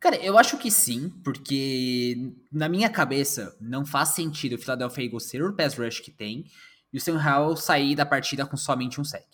[0.00, 5.24] Cara, eu acho que sim, porque na minha cabeça não faz sentido o Philadelphia Eagles
[5.24, 6.44] ser o pass rush que tem
[6.92, 9.26] e o Sam Howell sair da partida com somente um sec.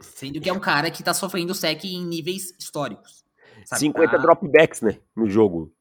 [0.00, 3.24] Sendo que é um cara que tá sofrendo sec em níveis históricos.
[3.66, 3.80] Sabe?
[3.80, 4.18] 50 tá...
[4.18, 5.72] dropbacks, né, no jogo.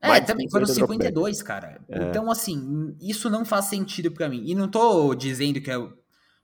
[0.00, 1.80] É, também foram 52, cara.
[1.88, 2.02] É.
[2.04, 4.42] Então, assim, isso não faz sentido para mim.
[4.46, 5.98] E não tô dizendo que eu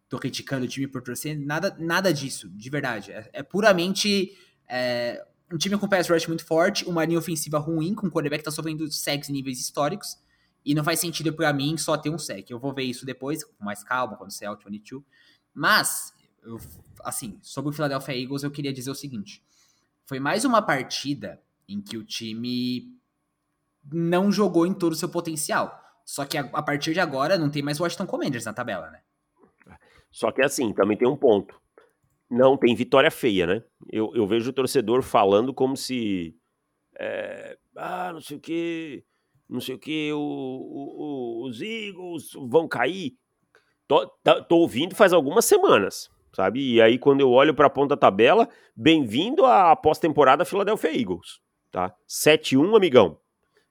[0.08, 3.12] tô criticando o time por torcer, nada, nada disso, de verdade.
[3.12, 4.36] É, é puramente
[4.68, 8.40] é, um time com pass rush muito forte, uma linha ofensiva ruim, com o quarterback
[8.40, 10.18] que tá sofrendo sacks em níveis históricos.
[10.64, 12.48] E não faz sentido para mim só ter um sec.
[12.48, 15.02] Eu vou ver isso depois, com mais calma, quando sair o 22.
[15.52, 16.60] Mas, eu,
[17.04, 19.42] assim, sobre o Philadelphia Eagles, eu queria dizer o seguinte.
[20.06, 22.94] Foi mais uma partida em que o time
[23.90, 25.80] não jogou em todo o seu potencial.
[26.04, 29.00] Só que a, a partir de agora não tem mais Washington Commanders na tabela, né?
[30.10, 31.58] Só que assim, também tem um ponto.
[32.30, 33.62] Não tem vitória feia, né?
[33.90, 36.36] Eu, eu vejo o torcedor falando como se.
[36.98, 39.04] É, ah, não sei o que.
[39.48, 40.12] Não sei o que.
[40.12, 43.16] O, o, os Eagles vão cair.
[43.88, 46.74] Tô, tá, tô, ouvindo faz algumas semanas, sabe?
[46.74, 51.40] E aí, quando eu olho para a ponta tabela, bem-vindo à pós-temporada Philadelphia Eagles,
[51.70, 51.94] tá?
[52.08, 53.18] 7-1, amigão.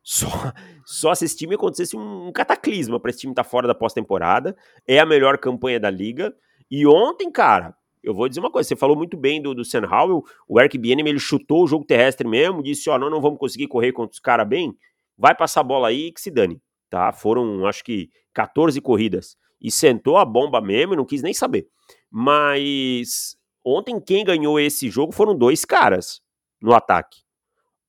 [0.04, 0.28] Só,
[0.86, 4.56] só se esse time acontecesse um, cataclisma para esse time estar tá fora da pós-temporada.
[4.88, 6.34] É a melhor campanha da liga.
[6.70, 9.86] E ontem, cara, eu vou dizer uma coisa: você falou muito bem do, do Sam
[9.86, 10.24] Howell.
[10.48, 13.40] O Eric Bienem ele chutou o jogo terrestre mesmo, disse: Ó, oh, não, não vamos
[13.40, 14.76] conseguir correr contra os caras bem.
[15.18, 16.62] Vai passar a bola aí que se dane.
[16.90, 17.14] Tá?
[17.14, 19.38] Foram, acho que, 14 corridas.
[19.62, 21.68] E sentou a bomba mesmo, não quis nem saber.
[22.10, 26.22] Mas ontem quem ganhou esse jogo foram dois caras
[26.60, 27.20] no ataque.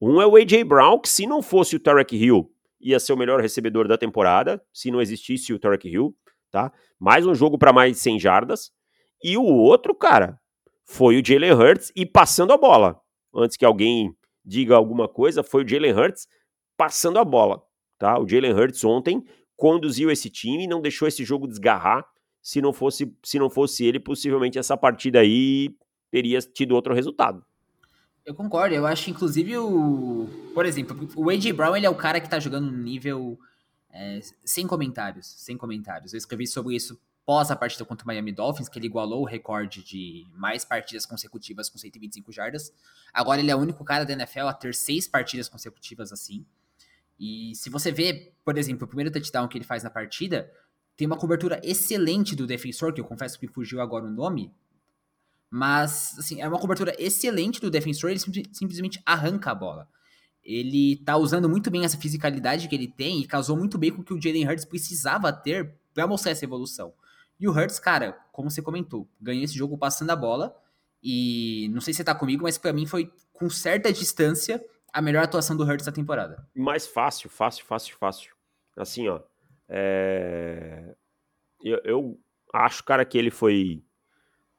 [0.04, 0.64] Um é o A.J.
[0.64, 4.60] Brown, que se não fosse o Tarek Hill, ia ser o melhor recebedor da temporada,
[4.72, 6.12] se não existisse o Tarek Hill,
[6.50, 6.72] tá?
[6.98, 8.72] Mais um jogo para mais de 100 jardas.
[9.22, 10.40] E o outro, cara,
[10.84, 13.00] foi o Jalen Hurts e passando a bola.
[13.32, 14.12] Antes que alguém
[14.44, 16.26] diga alguma coisa, foi o Jalen Hurts
[16.76, 17.62] passando a bola,
[17.96, 18.18] tá?
[18.18, 19.22] O Jalen Hurts ontem
[19.56, 22.04] conduziu esse time não deixou esse jogo desgarrar.
[22.42, 25.72] Se não fosse, se não fosse ele, possivelmente essa partida aí
[26.10, 27.40] teria tido outro resultado.
[28.24, 30.28] Eu concordo, eu acho inclusive o.
[30.54, 31.52] Por exemplo, o A.J.
[31.52, 33.38] Brown ele é o cara que tá jogando no nível
[33.90, 35.26] é, sem comentários.
[35.26, 36.12] Sem comentários.
[36.12, 39.26] Eu escrevi sobre isso pós a partida contra o Miami Dolphins, que ele igualou o
[39.26, 42.72] recorde de mais partidas consecutivas com 125 jardas.
[43.12, 46.44] Agora ele é o único cara da NFL a ter seis partidas consecutivas assim.
[47.18, 50.50] E se você vê, por exemplo, o primeiro touchdown que ele faz na partida,
[50.96, 54.52] tem uma cobertura excelente do defensor, que eu confesso que fugiu agora o nome,
[55.54, 59.86] mas, assim, é uma cobertura excelente do defensor, ele sim, simplesmente arranca a bola.
[60.42, 64.00] Ele tá usando muito bem essa fisicalidade que ele tem e casou muito bem com
[64.00, 66.94] o que o Jalen Hurts precisava ter para mostrar essa evolução.
[67.38, 70.56] E o Hurts, cara, como você comentou, ganhou esse jogo passando a bola.
[71.02, 75.02] E não sei se você tá comigo, mas para mim foi com certa distância a
[75.02, 76.48] melhor atuação do Hurts da temporada.
[76.56, 78.34] Mais fácil, fácil, fácil, fácil.
[78.74, 79.20] Assim, ó.
[79.68, 80.94] É...
[81.62, 82.20] Eu, eu,
[82.54, 83.84] acho, cara, que ele foi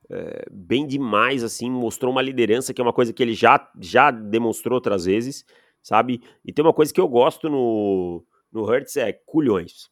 [0.09, 4.11] é, bem demais, assim, mostrou uma liderança, que é uma coisa que ele já, já
[4.11, 5.45] demonstrou outras vezes,
[5.81, 6.21] sabe?
[6.45, 9.91] E tem uma coisa que eu gosto no, no Hurts, é culhões.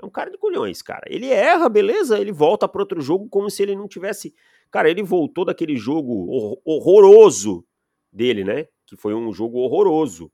[0.00, 1.04] É um cara de culhões, cara.
[1.08, 4.34] Ele erra, beleza, ele volta para outro jogo como se ele não tivesse...
[4.70, 7.64] Cara, ele voltou daquele jogo horroroso
[8.12, 8.66] dele, né?
[8.84, 10.30] Que foi um jogo horroroso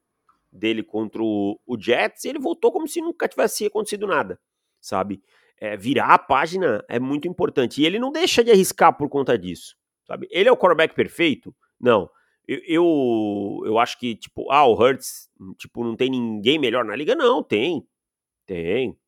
[0.50, 4.38] dele contra o, o Jets, e ele voltou como se nunca tivesse acontecido nada,
[4.80, 5.22] sabe?
[5.62, 7.80] É, virar a página é muito importante.
[7.80, 10.26] E ele não deixa de arriscar por conta disso, sabe?
[10.28, 11.54] Ele é o quarterback perfeito?
[11.80, 12.10] Não.
[12.48, 16.96] Eu, eu, eu acho que, tipo, ah, o Hurts, tipo, não tem ninguém melhor na
[16.96, 17.14] liga?
[17.14, 17.86] Não, tem.
[18.44, 18.98] Tem.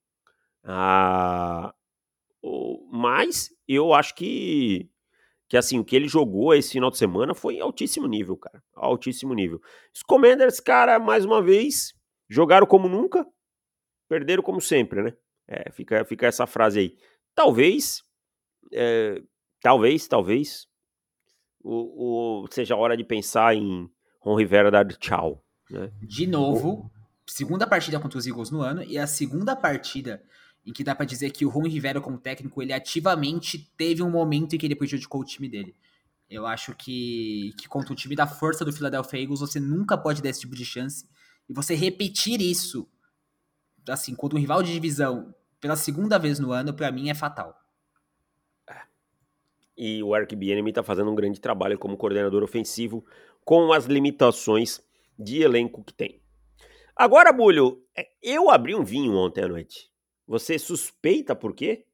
[0.63, 1.75] Ah,
[2.89, 4.89] mas eu acho que,
[5.49, 8.63] que, assim, o que ele jogou esse final de semana foi altíssimo nível, cara.
[8.77, 9.61] Altíssimo nível.
[9.93, 11.93] Os Commanders, cara, mais uma vez,
[12.29, 13.27] jogaram como nunca,
[14.09, 15.17] perderam como sempre, né?
[15.47, 16.97] É, fica, fica essa frase aí.
[17.35, 18.03] Talvez,
[18.73, 19.23] é,
[19.61, 20.67] talvez, talvez,
[21.63, 25.45] o, o, seja a hora de pensar em Ron Rivera dar tchau.
[25.71, 25.91] Né?
[26.03, 26.91] De novo,
[27.27, 30.23] segunda partida contra os Eagles no ano e a segunda partida
[30.67, 34.11] em que dá para dizer que o Ron Rivera como técnico, ele ativamente teve um
[34.11, 35.75] momento em que ele prejudicou o time dele.
[36.29, 40.23] Eu acho que, que contra o time da força do Philadelphia Eagles, você nunca pode
[40.23, 41.07] dar esse tipo de chance.
[41.49, 42.89] E você repetir isso
[43.89, 47.59] assim, contra um rival de divisão pela segunda vez no ano, para mim é fatal.
[49.77, 53.05] E o Eric Bieniemy tá fazendo um grande trabalho como coordenador ofensivo
[53.45, 54.81] com as limitações
[55.19, 56.21] de elenco que tem.
[56.95, 59.91] Agora, Bulho, é, eu abri um vinho ontem à noite.
[60.27, 61.85] Você suspeita por quê?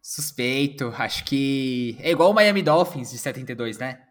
[0.00, 4.02] Suspeito, acho que é igual o Miami Dolphins de 72, né?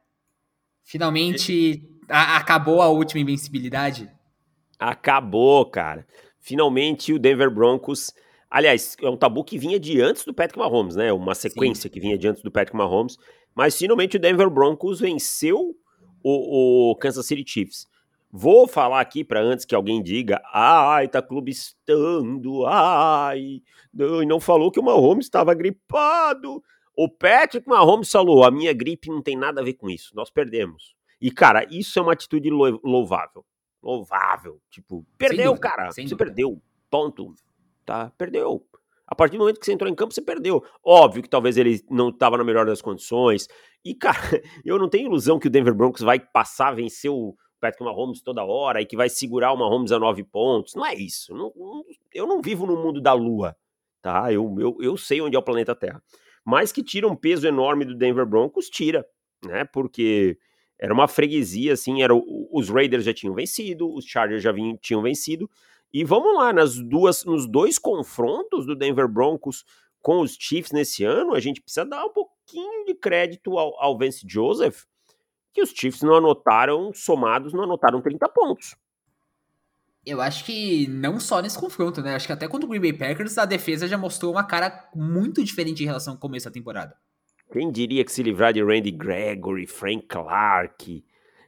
[0.84, 4.10] Finalmente a, acabou a última invencibilidade.
[4.80, 6.08] Acabou, cara.
[6.42, 8.14] Finalmente o Denver Broncos.
[8.50, 11.14] Aliás, é um tabu que vinha de antes do Patrick Mahomes, né?
[11.14, 11.90] Uma sequência Sim.
[11.90, 13.18] que vinha de antes do Patrick Mahomes.
[13.56, 15.76] Mas finalmente o Denver Broncos venceu
[16.24, 17.88] o, o Kansas City Chiefs.
[18.32, 23.62] Vou falar aqui para antes que alguém diga, ai, tá clubistando, ai,
[23.94, 26.64] não, não falou que o Mahomes estava gripado.
[26.96, 30.30] O Patrick Mahomes falou, a minha gripe não tem nada a ver com isso, nós
[30.30, 30.96] perdemos.
[31.22, 33.46] E, cara, isso é uma atitude louvável
[33.82, 34.62] louvável.
[34.70, 35.92] Tipo, perdeu, dúvida, cara.
[35.92, 36.18] Você dúvida.
[36.18, 36.62] perdeu.
[36.90, 37.34] Ponto.
[37.86, 38.12] Tá?
[38.18, 38.66] Perdeu.
[39.08, 40.64] A partir do momento que você entrou em campo, você perdeu.
[40.84, 43.48] Óbvio que talvez ele não estava na melhor das condições.
[43.84, 44.18] E, cara,
[44.64, 48.22] eu não tenho ilusão que o Denver Broncos vai passar a vencer o Patrick Mahomes
[48.22, 50.76] toda hora e que vai segurar o Mahomes a nove pontos.
[50.76, 51.34] Não é isso.
[51.34, 53.56] Não, não, eu não vivo no mundo da lua,
[54.02, 54.32] tá?
[54.32, 56.02] Eu, eu, eu sei onde é o planeta Terra.
[56.44, 59.06] Mas que tira um peso enorme do Denver Broncos, tira,
[59.46, 59.66] né?
[59.66, 60.38] Porque
[60.82, 65.02] era uma freguesia, assim, era, os Raiders já tinham vencido, os Chargers já vinham, tinham
[65.04, 65.48] vencido,
[65.94, 69.64] e vamos lá, nas duas, nos dois confrontos do Denver Broncos
[70.02, 73.96] com os Chiefs nesse ano, a gente precisa dar um pouquinho de crédito ao, ao
[73.96, 74.86] Vance Joseph,
[75.54, 78.76] que os Chiefs não anotaram, somados, não anotaram 30 pontos.
[80.04, 82.16] Eu acho que não só nesse confronto, né?
[82.16, 85.44] Acho que até contra o Green Bay Packers a defesa já mostrou uma cara muito
[85.44, 86.98] diferente em relação ao começo da temporada.
[87.52, 91.04] Quem diria que se livrar de Randy Gregory, Frank Clark,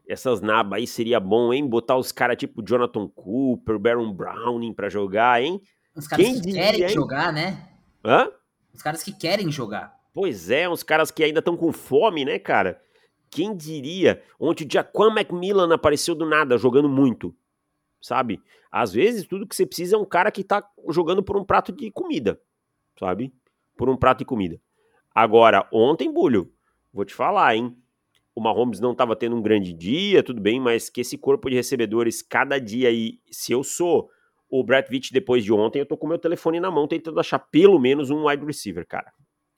[0.07, 1.65] essas nabas aí seria bom, hein?
[1.65, 5.61] Botar os caras tipo Jonathan Cooper, Baron Browning pra jogar, hein?
[5.95, 6.89] Os caras Quem que diria, querem hein?
[6.89, 7.69] jogar, né?
[8.03, 8.29] Hã?
[8.73, 9.97] Os caras que querem jogar.
[10.13, 12.81] Pois é, uns caras que ainda estão com fome, né, cara?
[13.29, 14.21] Quem diria?
[14.39, 17.33] Ontem o Jaquan Macmillan apareceu do nada, jogando muito,
[18.01, 18.41] sabe?
[18.69, 21.71] Às vezes, tudo que você precisa é um cara que tá jogando por um prato
[21.71, 22.39] de comida,
[22.99, 23.33] sabe?
[23.77, 24.59] Por um prato de comida.
[25.13, 26.51] Agora, ontem, Bulho,
[26.91, 27.77] vou te falar, hein?
[28.35, 31.55] O Mahomes não estava tendo um grande dia, tudo bem, mas que esse corpo de
[31.55, 34.09] recebedores, cada dia aí, se eu sou
[34.49, 37.39] o Brett Witt depois de ontem, eu tô com meu telefone na mão tentando achar
[37.39, 39.11] pelo menos um wide receiver, cara.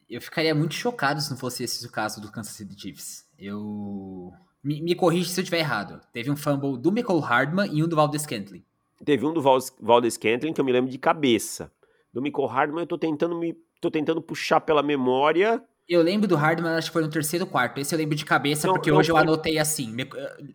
[0.09, 3.25] Eu ficaria muito chocado se não fosse esse o caso do Kansas City Chiefs.
[3.37, 4.31] Eu.
[4.63, 5.99] Me, me corrige se eu estiver errado.
[6.11, 8.63] Teve um fumble do Michael Hardman e um do Valdez Scantling.
[9.03, 11.71] Teve um do Valdez Scantling que eu me lembro de cabeça.
[12.13, 13.55] Do Michael Hardman eu tô tentando me
[13.85, 15.63] tô tentando puxar pela memória.
[15.87, 17.79] Eu lembro do Hardman, acho que foi no terceiro quarto.
[17.79, 19.19] Esse eu lembro de cabeça, não, porque não hoje foi...
[19.19, 19.95] eu anotei assim.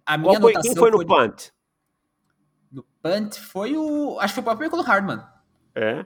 [0.04, 0.62] A minha Qual foi, anotação.
[0.62, 1.50] Quem foi no foi punt?
[2.72, 4.18] No punt foi o.
[4.18, 5.20] Acho que foi o próprio Michael Hardman.
[5.74, 6.04] É.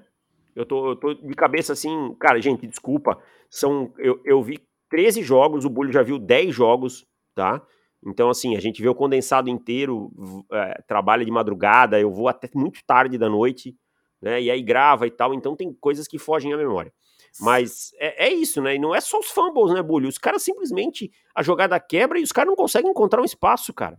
[0.54, 2.14] Eu tô, eu tô de cabeça assim.
[2.20, 3.18] Cara, gente, desculpa.
[3.48, 4.60] São, eu, eu vi
[4.90, 7.62] 13 jogos, o Bulho já viu 10 jogos, tá?
[8.06, 10.12] Então, assim, a gente vê o condensado inteiro,
[10.52, 13.74] é, trabalha de madrugada, eu vou até muito tarde da noite
[14.24, 14.40] né?
[14.40, 16.90] E aí grava e tal, então tem coisas que fogem à memória.
[17.40, 18.76] Mas é, é, isso, né?
[18.76, 20.06] E não é só os fumbles, né, Bully?
[20.06, 23.98] Os caras simplesmente a jogada quebra e os caras não conseguem encontrar um espaço, cara.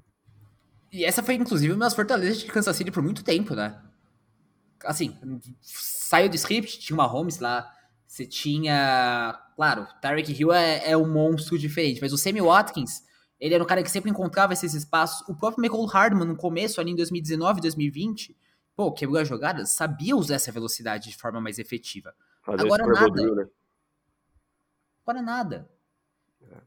[0.92, 3.82] E essa foi, inclusive, uma das fortalezas de Kansas City por muito tempo, né?
[4.86, 5.18] Assim,
[5.62, 7.70] saiu do script, tinha uma Holmes lá,
[8.08, 9.38] você tinha.
[9.56, 13.04] Claro, Tyreek Hill é, é um monstro diferente, mas o Sammy Watkins,
[13.40, 15.28] ele era um cara que sempre encontrava esses espaços.
[15.28, 18.36] O próprio Michael Hardman, no começo, ali em 2019, 2020,
[18.76, 22.14] pô, quebrou a jogada, sabia usar essa velocidade de forma mais efetiva.
[22.46, 23.36] Fazer Agora nada.
[23.36, 23.48] né?
[25.04, 25.70] Agora nada.
[26.44, 26.58] É.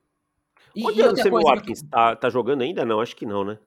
[0.75, 1.83] E, Onde e o Sammy Watkins?
[1.83, 1.89] Que...
[1.89, 2.85] Tá, tá jogando ainda?
[2.85, 3.59] Não, acho que não, né?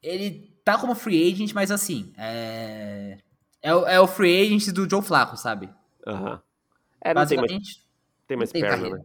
[0.00, 3.18] Ele tá como free agent, mas assim, é...
[3.60, 5.68] É, o, é o free agent do Joe Flacco, sabe?
[6.06, 6.32] Aham.
[6.32, 6.38] Uhum.
[7.04, 7.86] É, não tem mais,
[8.28, 9.04] tem mais perna, né?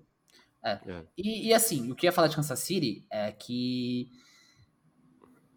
[0.64, 0.72] É.
[0.72, 1.04] É.
[1.18, 4.10] E, e, assim, o que eu ia falar de Kansas City é que.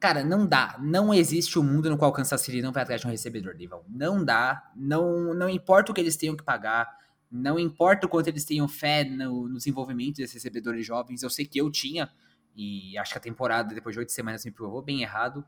[0.01, 0.77] Cara, não dá.
[0.81, 3.85] Não existe um mundo no qual Kansas City não vai atrás de um recebedor, Livão.
[3.87, 4.73] Não dá.
[4.75, 6.89] Não, não importa o que eles tenham que pagar.
[7.31, 11.23] Não importa o quanto eles tenham fé no, no desenvolvimento desses recebedores jovens.
[11.23, 12.11] Eu sei que eu tinha.
[12.57, 15.45] E acho que a temporada, depois de oito semanas, me provou bem errado.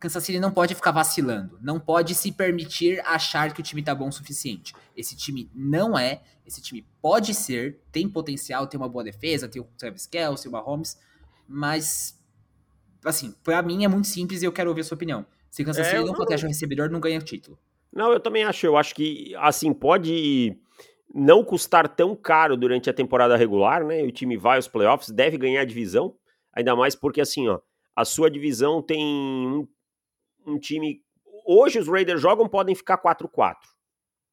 [0.00, 3.94] Kansas City não pode ficar vacilando, não pode se permitir achar que o time tá
[3.94, 4.74] bom o suficiente.
[4.96, 9.60] Esse time não é, esse time pode ser, tem potencial, tem uma boa defesa, tem
[9.60, 10.98] o Travis Kelce, o Mahomes,
[11.46, 12.18] mas,
[13.06, 15.24] assim, pra mim é muito simples e eu quero ouvir a sua opinião.
[15.50, 17.58] Se Kansas é, City não, não protege o recebedor, não ganha o título.
[17.92, 20.58] Não, eu também acho, eu acho que, assim, pode
[21.14, 25.38] não custar tão caro durante a temporada regular, né, o time vai aos playoffs, deve
[25.38, 26.14] ganhar a divisão,
[26.52, 27.60] ainda mais porque, assim, ó,
[27.94, 29.66] a sua divisão tem um,
[30.46, 31.00] um time.
[31.46, 33.54] Hoje os Raiders jogam, podem ficar 4-4,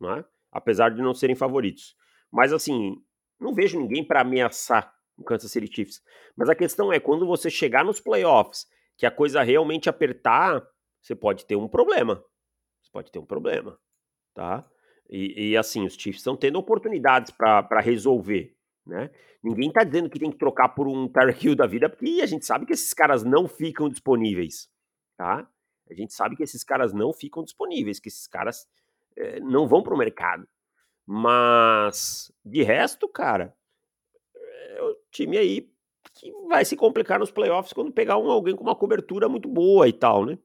[0.01, 0.25] né?
[0.53, 1.95] apesar de não serem favoritos.
[2.31, 2.95] Mas assim,
[3.39, 6.01] não vejo ninguém para ameaçar o Kansas City Chiefs.
[6.35, 8.65] Mas a questão é, quando você chegar nos playoffs,
[8.97, 10.65] que a coisa realmente apertar,
[11.01, 12.23] você pode ter um problema.
[12.81, 13.77] Você pode ter um problema,
[14.33, 14.67] tá?
[15.09, 18.55] E, e assim, os Chiefs estão tendo oportunidades para resolver.
[18.85, 19.09] Né?
[19.43, 22.25] Ninguém está dizendo que tem que trocar por um Tyreek Hill da vida, porque a
[22.25, 24.69] gente sabe que esses caras não ficam disponíveis,
[25.17, 25.47] tá?
[25.89, 28.65] A gente sabe que esses caras não ficam disponíveis, que esses caras
[29.17, 30.47] é, não vão para o mercado.
[31.05, 33.53] Mas, de resto, cara,
[34.83, 35.69] o time aí
[36.13, 39.87] que vai se complicar nos playoffs quando pegar um, alguém com uma cobertura muito boa
[39.87, 40.37] e tal, né?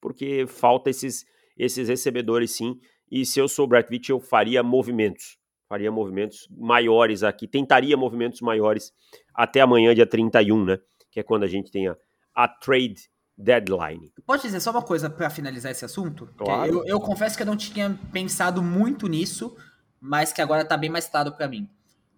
[0.00, 2.78] Porque falta esses, esses recebedores sim.
[3.10, 5.38] E se eu sou o Brett eu faria movimentos
[5.72, 8.92] faria movimentos maiores aqui, tentaria movimentos maiores
[9.34, 10.78] até amanhã, dia 31, né?
[11.10, 11.96] Que é quando a gente tem a,
[12.34, 14.12] a trade deadline.
[14.26, 16.28] Pode dizer só uma coisa para finalizar esse assunto?
[16.36, 16.80] Claro.
[16.80, 19.56] Eu, eu, confesso que eu não tinha pensado muito nisso,
[19.98, 21.66] mas que agora tá bem mais claro para mim.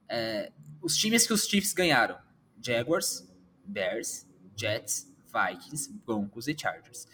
[0.09, 2.19] É, os times que os Chiefs ganharam:
[2.61, 3.27] Jaguars,
[3.65, 7.07] Bears, Jets, Vikings, Broncos e Chargers.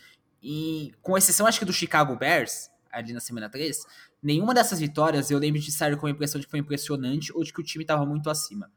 [0.43, 3.85] E com exceção, acho que do Chicago Bears, ali na semana 3,
[4.23, 7.43] Nenhuma dessas vitórias eu lembro de sair com a impressão de que foi impressionante ou
[7.43, 8.71] de que o time estava muito acima.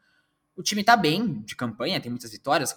[0.56, 2.74] O time está bem de campanha, tem muitas vitórias,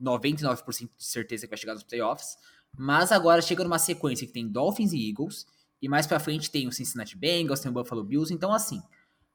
[0.00, 2.36] 99% de certeza que vai chegar nos playoffs,
[2.76, 5.46] mas agora chega numa sequência que tem Dolphins e Eagles,
[5.82, 8.82] e mais pra frente tem o Cincinnati Bengals, tem o Buffalo Bills, então assim,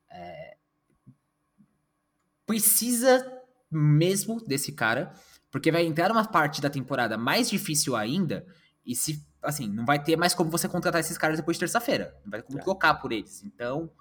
[0.10, 0.58] é...
[2.50, 3.24] precisa
[3.72, 5.14] mesmo desse cara,
[5.52, 8.44] porque vai entrar uma parte da temporada mais difícil ainda,
[8.84, 12.12] e se assim, não vai ter mais como você contratar esses caras depois de terça-feira.
[12.26, 12.64] Não vai ter como é.
[12.64, 13.44] trocar por eles.
[13.44, 13.92] Então,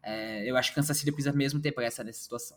[0.00, 2.56] é, eu acho que Kansas City precisa mesmo ter pressa nessa situação.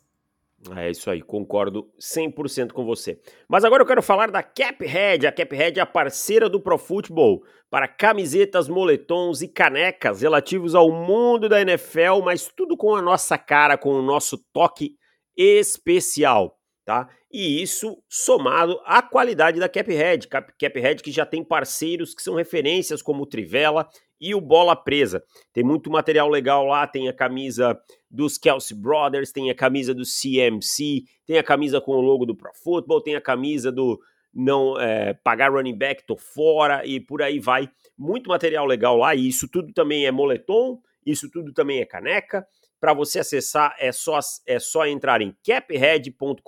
[0.77, 3.19] É isso aí, concordo 100% com você.
[3.49, 5.25] Mas agora eu quero falar da Caphead.
[5.25, 10.91] A Caphead é a parceira do Pro Football para camisetas, moletons e canecas relativos ao
[10.91, 15.00] mundo da NFL, mas tudo com a nossa cara, com o nosso toque
[15.41, 17.09] especial tá?
[17.31, 23.01] E isso somado à qualidade da Caphead, Caphead que já tem parceiros que são referências
[23.01, 23.87] como o Trivela
[24.19, 25.23] e o Bola Presa.
[25.53, 30.03] Tem muito material legal lá, tem a camisa dos Kelsey Brothers, tem a camisa do
[30.03, 33.99] CMC, tem a camisa com o logo do Pro Football, tem a camisa do
[34.33, 37.69] não é, pagar running back, tô fora e por aí vai.
[37.97, 42.45] Muito material legal lá e isso tudo também é moletom, isso tudo também é caneca,
[42.81, 46.41] para você acessar é só, é só entrar em caphead.com.br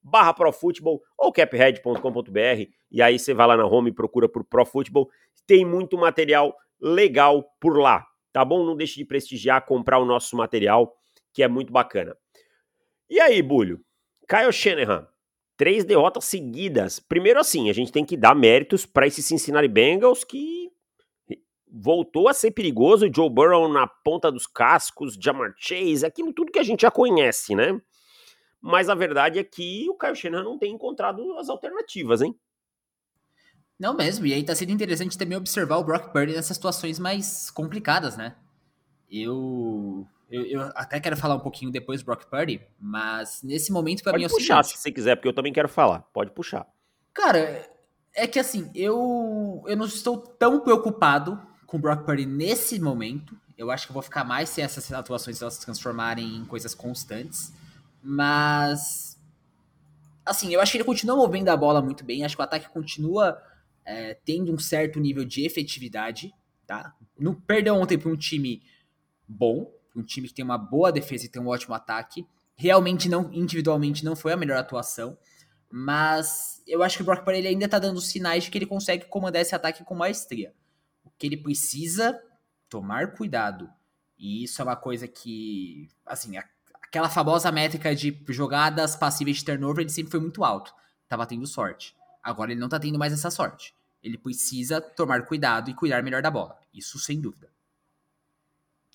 [0.00, 5.10] barra profutebol ou caphead.com.br e aí você vai lá na home e procura por profutebol.
[5.44, 8.64] Tem muito material legal por lá, tá bom?
[8.64, 10.94] Não deixe de prestigiar, comprar o nosso material,
[11.34, 12.16] que é muito bacana.
[13.10, 13.80] E aí, Bulho?
[14.28, 15.08] Kyle Shanahan,
[15.56, 17.00] três derrotas seguidas.
[17.00, 20.70] Primeiro assim, a gente tem que dar méritos para esse Cincinnati Bengals que
[21.70, 26.58] voltou a ser perigoso, Joe Burrow na ponta dos cascos, Jamar Chase, aquilo tudo que
[26.58, 27.80] a gente já conhece, né?
[28.60, 32.34] Mas a verdade é que o Kyle Shanahan não tem encontrado as alternativas, hein?
[33.78, 37.48] Não mesmo, e aí tá sendo interessante também observar o Brock Purdy nessas situações mais
[37.50, 38.34] complicadas, né?
[39.08, 44.02] Eu, eu, eu até quero falar um pouquinho depois do Brock Purdy, mas nesse momento
[44.02, 44.76] Pode mim é o puxar seguinte.
[44.76, 46.00] se você quiser, porque eu também quero falar.
[46.12, 46.66] Pode puxar.
[47.14, 47.64] Cara,
[48.14, 53.38] é que assim, eu, eu não estou tão preocupado com o Brock Purdy nesse momento.
[53.56, 56.74] Eu acho que eu vou ficar mais se essas atuações elas se transformarem em coisas
[56.74, 57.52] constantes.
[58.02, 59.20] Mas.
[60.24, 62.24] Assim, eu acho que ele continua movendo a bola muito bem.
[62.24, 63.40] Acho que o ataque continua
[63.84, 66.32] é, tendo um certo nível de efetividade.
[66.66, 66.94] Tá?
[67.18, 68.62] Não perdeu ontem para um time
[69.26, 72.26] bom, um time que tem uma boa defesa e tem um ótimo ataque.
[72.56, 75.18] Realmente, não individualmente, não foi a melhor atuação.
[75.70, 79.04] Mas eu acho que o Brock Purdy ainda tá dando sinais de que ele consegue
[79.04, 80.54] comandar esse ataque com maestria.
[81.18, 82.20] Que ele precisa
[82.68, 83.68] tomar cuidado.
[84.18, 86.36] E isso é uma coisa que, assim,
[86.82, 90.72] aquela famosa métrica de jogadas passíveis de turnover, ele sempre foi muito alto.
[91.08, 91.96] Tava tendo sorte.
[92.22, 93.74] Agora ele não tá tendo mais essa sorte.
[94.02, 96.58] Ele precisa tomar cuidado e cuidar melhor da bola.
[96.72, 97.50] Isso sem dúvida.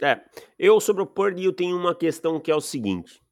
[0.01, 0.21] É,
[0.57, 3.24] eu sobre o Purdy eu tenho uma questão que é o seguinte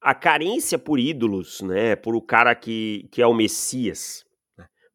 [0.00, 4.24] a carência por ídolos, né, por o cara que, que é o Messias,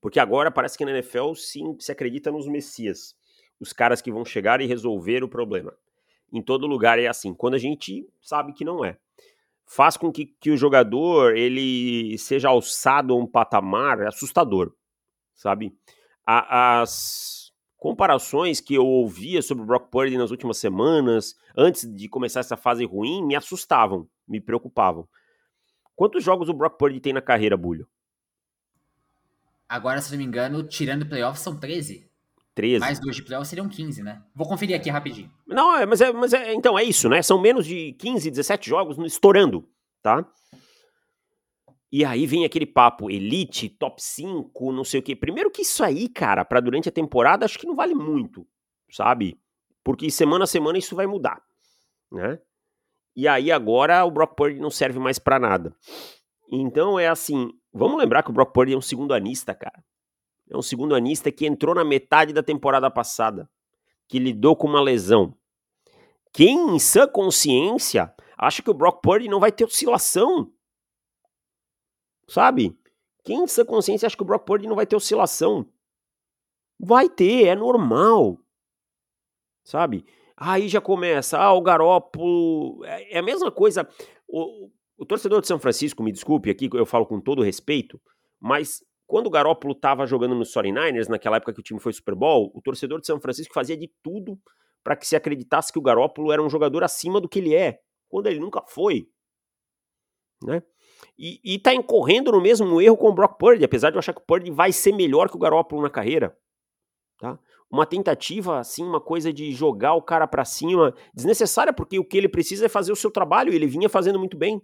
[0.05, 3.15] porque agora parece que na NFL sim se acredita nos Messias,
[3.59, 5.73] os caras que vão chegar e resolver o problema.
[6.31, 8.99] Em todo lugar é assim, quando a gente sabe que não é.
[9.65, 14.75] Faz com que, que o jogador ele seja alçado a um patamar assustador,
[15.33, 15.75] sabe?
[16.23, 22.07] A, as comparações que eu ouvia sobre o Brock Purdy nas últimas semanas, antes de
[22.07, 25.07] começar essa fase ruim, me assustavam me preocupavam.
[25.95, 27.87] Quantos jogos o Brock Purdy tem na carreira, Bulho?
[29.75, 32.09] Agora, se não me engano, tirando playoffs, são 13.
[32.55, 32.79] 13.
[32.79, 34.23] Mais dois de playoffs seriam 15, né?
[34.33, 35.29] Vou conferir aqui rapidinho.
[35.45, 37.21] Não, é, mas, é, mas é, então é isso, né?
[37.21, 39.67] São menos de 15, 17 jogos estourando,
[40.01, 40.25] tá?
[41.91, 45.13] E aí vem aquele papo elite, top 5, não sei o quê.
[45.13, 48.47] Primeiro que isso aí, cara, para durante a temporada, acho que não vale muito,
[48.89, 49.37] sabe?
[49.83, 51.41] Porque semana a semana isso vai mudar,
[52.09, 52.39] né?
[53.13, 55.75] E aí agora o Brock Purdy não serve mais para nada.
[56.49, 59.83] Então é assim, vamos lembrar que o Brock Purdy é um segundo anista, cara.
[60.49, 63.49] É um segundo anista que entrou na metade da temporada passada,
[64.07, 65.35] que lidou com uma lesão.
[66.31, 70.51] Quem em sã consciência acha que o Brock Purdy não vai ter oscilação?
[72.27, 72.77] Sabe?
[73.23, 75.67] Quem em sã consciência acha que o Brock Purdy não vai ter oscilação?
[76.79, 78.37] Vai ter, é normal.
[79.63, 80.05] Sabe?
[80.37, 82.83] Aí já começa, ah, o Garópolo.
[82.85, 83.87] É, é a mesma coisa.
[84.27, 88.01] O, o torcedor de São Francisco, me desculpe aqui, eu falo com todo respeito,
[88.39, 92.15] mas quando o Garópolo estava jogando nos 49ers, naquela época que o time foi Super
[92.15, 94.39] Bowl, o torcedor de São Francisco fazia de tudo
[94.83, 97.79] para que se acreditasse que o Garópolo era um jogador acima do que ele é,
[98.07, 99.07] quando ele nunca foi.
[100.43, 100.61] Né?
[101.17, 104.13] E, e tá incorrendo no mesmo erro com o Brock Purdy, apesar de eu achar
[104.13, 106.37] que o Purdy vai ser melhor que o Garópolo na carreira.
[107.17, 107.39] Tá?
[107.71, 112.17] uma tentativa, assim, uma coisa de jogar o cara para cima, desnecessária, porque o que
[112.17, 114.61] ele precisa é fazer o seu trabalho e ele vinha fazendo muito bem.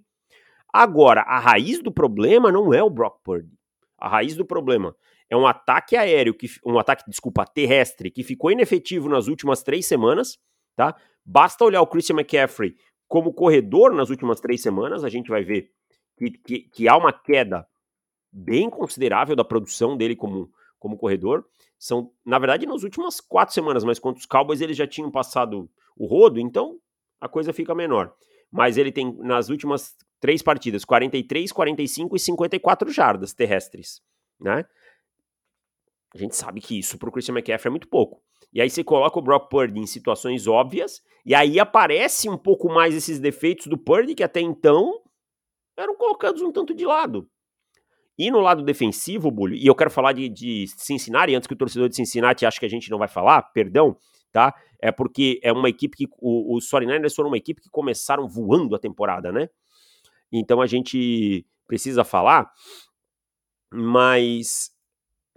[0.73, 3.51] Agora, a raiz do problema não é o Brock Purdy.
[3.97, 4.95] A raiz do problema
[5.29, 9.85] é um ataque aéreo, que, um ataque, desculpa, terrestre, que ficou inefetivo nas últimas três
[9.85, 10.37] semanas,
[10.75, 10.95] tá?
[11.25, 12.75] Basta olhar o Christian McCaffrey
[13.07, 15.69] como corredor nas últimas três semanas, a gente vai ver
[16.17, 17.67] que, que, que há uma queda
[18.31, 20.49] bem considerável da produção dele como,
[20.79, 21.45] como corredor.
[21.77, 25.69] São, na verdade, nas últimas quatro semanas, mas contra os Cowboys eles já tinham passado
[25.97, 26.79] o rodo, então
[27.19, 28.13] a coisa fica menor.
[28.49, 34.01] Mas ele tem, nas últimas três partidas, 43, 45 e 54 jardas terrestres,
[34.39, 34.63] né?
[36.13, 38.21] A gente sabe que isso pro Christian McCaffrey é muito pouco.
[38.53, 42.69] E aí você coloca o Brock Purdy em situações óbvias, e aí aparece um pouco
[42.69, 45.01] mais esses defeitos do Purdy, que até então
[45.77, 47.27] eram colocados um tanto de lado.
[48.17, 51.57] E no lado defensivo, Bulho, e eu quero falar de, de Cincinnati, antes que o
[51.57, 53.97] torcedor de Cincinnati ache que a gente não vai falar, perdão,
[54.31, 54.53] tá?
[54.81, 56.07] É porque é uma equipe que.
[56.19, 59.49] O, os 49ers foram uma equipe que começaram voando a temporada, né?
[60.31, 62.51] Então a gente precisa falar,
[63.71, 64.71] mas.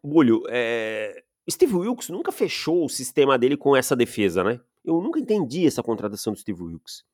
[0.03, 4.61] Bulho, é, Steve Wilkes nunca fechou o sistema dele com essa defesa, né?
[4.84, 7.05] Eu nunca entendi essa contratação do Steve Wilkes.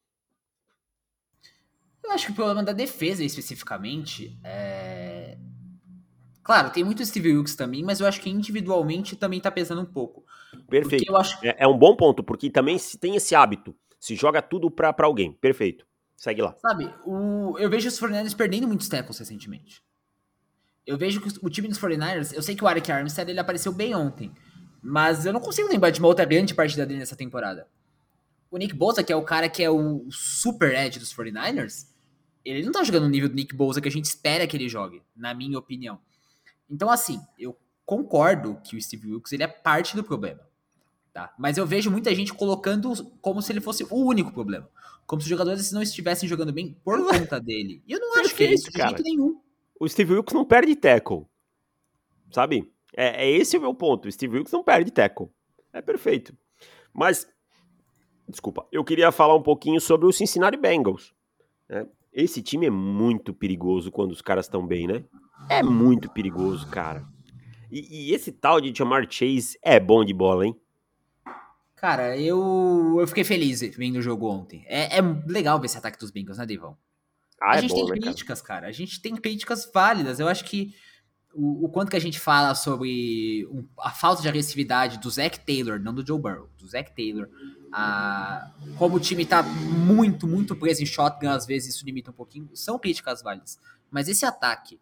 [2.02, 5.38] Eu acho que o problema da defesa especificamente é
[6.42, 9.86] Claro, tem muito Steve Wilkes também, mas eu acho que individualmente também tá pesando um
[9.86, 10.24] pouco.
[10.68, 11.14] Perfeito.
[11.16, 11.38] Acho...
[11.46, 13.72] é, é, um bom ponto, porque também se tem esse hábito.
[14.00, 15.32] Se joga tudo pra alguém.
[15.32, 15.86] Perfeito.
[16.20, 16.54] Segue lá.
[16.58, 19.82] Sabe, o, eu vejo os 49ers perdendo muitos tackles recentemente.
[20.86, 23.72] Eu vejo que o time dos 49ers, eu sei que o Arik Armstead ele apareceu
[23.72, 24.30] bem ontem,
[24.82, 27.66] mas eu não consigo lembrar de uma outra grande partida dele nessa temporada.
[28.50, 31.86] O Nick Bosa, que é o cara que é o super edge dos 49ers,
[32.44, 34.68] ele não tá jogando no nível do Nick Bosa que a gente espera que ele
[34.68, 35.98] jogue, na minha opinião.
[36.68, 37.56] Então, assim, eu
[37.86, 40.40] concordo que o Steve Wilkes ele é parte do problema.
[41.14, 41.34] Tá?
[41.38, 42.92] Mas eu vejo muita gente colocando
[43.22, 44.68] como se ele fosse o único problema.
[45.10, 47.82] Como se os jogadores não estivessem jogando bem por conta dele.
[47.84, 49.40] E eu não acho que é isso, de jeito nenhum.
[49.80, 51.26] O Steve Wilkes não perde tackle.
[52.30, 52.72] Sabe?
[52.96, 54.06] É, é esse o meu ponto.
[54.06, 55.26] O Steve Wilkes não perde tackle.
[55.72, 56.32] É perfeito.
[56.94, 57.26] Mas,
[58.28, 61.12] desculpa, eu queria falar um pouquinho sobre o Cincinnati Bengals.
[61.68, 61.88] Né?
[62.12, 65.02] Esse time é muito perigoso quando os caras estão bem, né?
[65.48, 67.04] É muito perigoso, cara.
[67.68, 70.56] E, e, esse tal de Jamar Chase é bom de bola, hein?
[71.80, 74.62] Cara, eu, eu fiquei feliz vendo o jogo ontem.
[74.66, 76.76] É, é legal ver esse ataque dos Bengals, né, Devão?
[77.40, 78.60] Ah, a é gente bom, tem né, críticas, cara?
[78.60, 78.68] cara?
[78.68, 80.20] A gente tem críticas válidas.
[80.20, 80.74] Eu acho que
[81.32, 85.40] o, o quanto que a gente fala sobre um, a falta de agressividade do Zach
[85.40, 87.26] Taylor, não do Joe Burrow, do Zach Taylor,
[87.72, 92.14] a, como o time tá muito, muito preso em shotgun, às vezes isso limita um
[92.14, 93.58] pouquinho, são críticas válidas.
[93.90, 94.78] Mas esse ataque,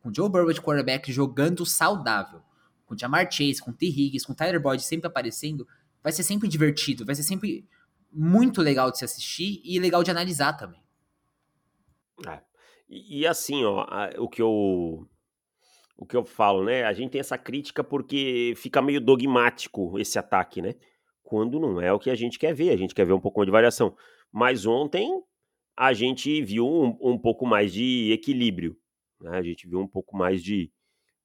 [0.00, 2.40] com Joe Burrow de quarterback jogando saudável,
[2.86, 3.86] com Jamar Chase, com T.
[3.86, 5.68] Higgins, com Tyler Boyd sempre aparecendo,
[6.02, 7.66] vai ser sempre divertido, vai ser sempre
[8.12, 10.80] muito legal de se assistir e legal de analisar também.
[12.26, 12.40] É.
[12.88, 13.86] E, e, assim, ó,
[14.18, 15.06] o que eu
[15.96, 16.84] o que eu falo, né?
[16.84, 20.76] A gente tem essa crítica porque fica meio dogmático esse ataque, né?
[21.24, 23.44] Quando não é o que a gente quer ver, a gente quer ver um pouco
[23.44, 23.96] de variação.
[24.32, 25.10] Mas ontem
[25.76, 28.76] a gente viu um, um pouco mais de equilíbrio,
[29.20, 29.38] né?
[29.38, 30.70] A gente viu um pouco mais de,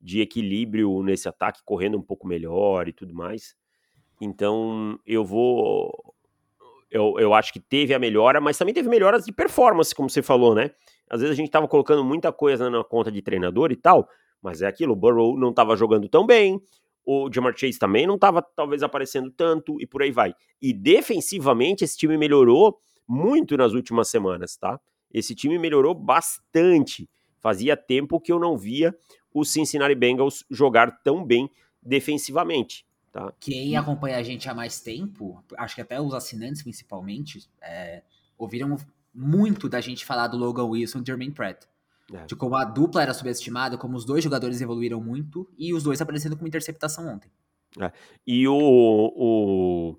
[0.02, 3.56] de equilíbrio nesse ataque, correndo um pouco melhor e tudo mais.
[4.22, 6.14] Então, eu vou.
[6.90, 10.22] Eu, eu acho que teve a melhora, mas também teve melhoras de performance, como você
[10.22, 10.72] falou, né?
[11.10, 14.08] Às vezes a gente tava colocando muita coisa na conta de treinador e tal,
[14.42, 16.62] mas é aquilo, o Burrow não tava jogando tão bem,
[17.06, 20.34] o Jamar Chase também não tava talvez aparecendo tanto e por aí vai.
[20.62, 24.80] E defensivamente esse time melhorou muito nas últimas semanas, tá?
[25.12, 27.10] Esse time melhorou bastante.
[27.40, 28.96] Fazia tempo que eu não via
[29.34, 31.50] o Cincinnati Bengals jogar tão bem
[31.82, 32.86] defensivamente.
[33.14, 33.32] Tá?
[33.40, 38.02] Quem acompanha a gente há mais tempo, acho que até os assinantes principalmente, é,
[38.36, 38.76] ouviram
[39.14, 41.64] muito da gente falar do Logan Wilson e Jermaine Pratt.
[42.12, 42.26] É.
[42.26, 46.02] De como a dupla era subestimada, como os dois jogadores evoluíram muito e os dois
[46.02, 47.32] aparecendo com interceptação ontem.
[47.80, 47.92] É.
[48.26, 49.96] E o, o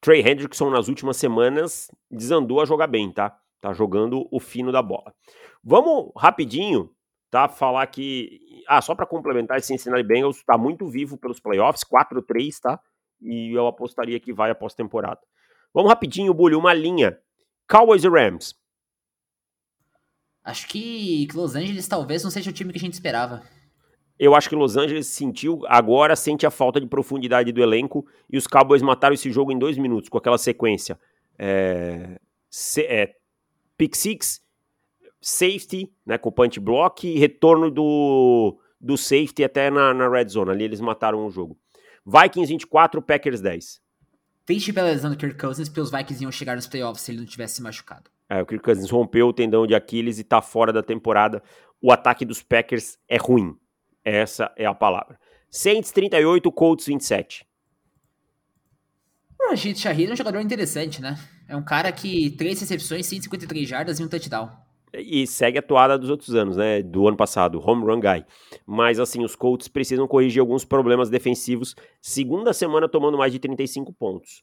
[0.00, 3.36] Trey Hendrickson nas últimas semanas desandou a jogar bem, tá?
[3.60, 5.12] Tá jogando o fino da bola.
[5.64, 6.90] Vamos rapidinho
[7.32, 7.48] tá?
[7.48, 8.62] Falar que.
[8.68, 12.78] Ah, só para complementar, esse Cincinnati Bengals está muito vivo pelos playoffs, 4-3, tá?
[13.20, 15.20] E eu apostaria que vai após temporada.
[15.72, 17.18] Vamos rapidinho, Bulho, uma linha.
[17.66, 18.54] Cowboys e Rams.
[20.44, 23.42] Acho que Los Angeles talvez não seja o time que a gente esperava.
[24.18, 28.36] Eu acho que Los Angeles sentiu, agora sente a falta de profundidade do elenco e
[28.36, 30.98] os Cowboys mataram esse jogo em dois minutos com aquela sequência.
[31.38, 32.20] É,
[32.50, 33.14] se, é,
[33.78, 34.41] pick six,
[35.22, 40.50] safety, né, com punch block e retorno do, do safety até na, na red zone.
[40.50, 41.56] Ali eles mataram o jogo.
[42.04, 43.80] Vikings 24, Packers 10.
[44.44, 47.20] Triste pela lesão do Kirk Cousins, porque os Vikings iam chegar nos playoffs se ele
[47.20, 48.10] não tivesse se machucado.
[48.28, 51.40] É, o Kirk Cousins rompeu o tendão de Aquiles e tá fora da temporada.
[51.80, 53.56] O ataque dos Packers é ruim.
[54.04, 55.18] Essa é a palavra.
[55.48, 57.46] Saints 38, Colts 27.
[59.40, 61.16] O Rashid Shahid é um jogador interessante, né?
[61.48, 64.50] É um cara que três recepções, 153 jardas e um touchdown.
[64.94, 66.82] E segue a toada dos outros anos, né?
[66.82, 68.24] Do ano passado, home run guy.
[68.66, 71.74] Mas assim, os Colts precisam corrigir alguns problemas defensivos.
[72.00, 74.42] Segunda semana tomando mais de 35 pontos.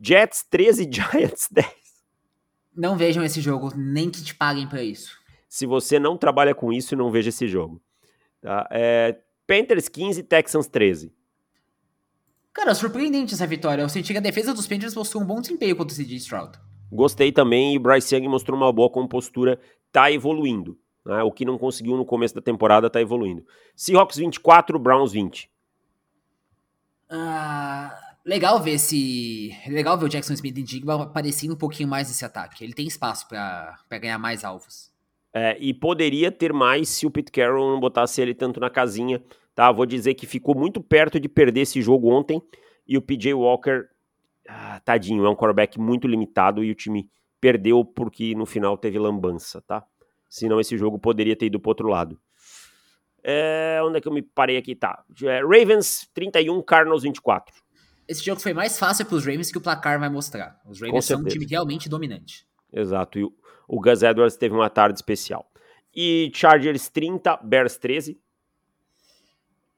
[0.00, 1.68] Jets 13, Giants 10.
[2.74, 5.18] Não vejam esse jogo, nem que te paguem para isso.
[5.48, 7.82] Se você não trabalha com isso, não veja esse jogo.
[8.40, 8.66] Tá?
[8.70, 11.12] É, Panthers 15, Texans 13.
[12.52, 13.82] Cara, surpreendente essa vitória.
[13.82, 16.58] Eu senti que a defesa dos Panthers mostrou um bom desempenho contra o CJ Stroud.
[16.90, 19.58] Gostei também e o Bryce Young mostrou uma boa compostura,
[19.92, 20.78] tá evoluindo.
[21.04, 21.22] Né?
[21.22, 23.44] O que não conseguiu no começo da temporada tá evoluindo.
[23.76, 25.50] Seahawks 24, Browns 20.
[27.08, 29.50] Ah, legal ver esse.
[29.66, 32.62] Legal ver o Jackson Smith em Digba aparecendo um pouquinho mais nesse ataque.
[32.62, 34.90] Ele tem espaço para ganhar mais alvos.
[35.32, 39.22] É, e poderia ter mais se o Pete Carroll não botasse ele tanto na casinha.
[39.54, 39.70] Tá?
[39.70, 42.42] Vou dizer que ficou muito perto de perder esse jogo ontem.
[42.86, 43.88] E o PJ Walker
[44.48, 47.10] ah, tadinho, é um quarterback muito limitado e o time
[47.40, 49.84] perdeu porque no final teve lambança, tá?
[50.28, 52.20] Senão esse jogo poderia ter ido pro outro lado.
[53.22, 54.74] É, onde é que eu me parei aqui?
[54.74, 55.04] Tá.
[55.22, 57.54] É, Ravens 31, Cardinals 24.
[58.08, 60.60] Esse jogo foi mais fácil para os Ravens que o placar vai mostrar.
[60.66, 62.46] Os Ravens são um time realmente dominante.
[62.72, 63.18] Exato.
[63.18, 63.32] E o,
[63.68, 65.48] o Gus Edwards teve uma tarde especial.
[65.94, 68.20] E Chargers 30, Bears 13.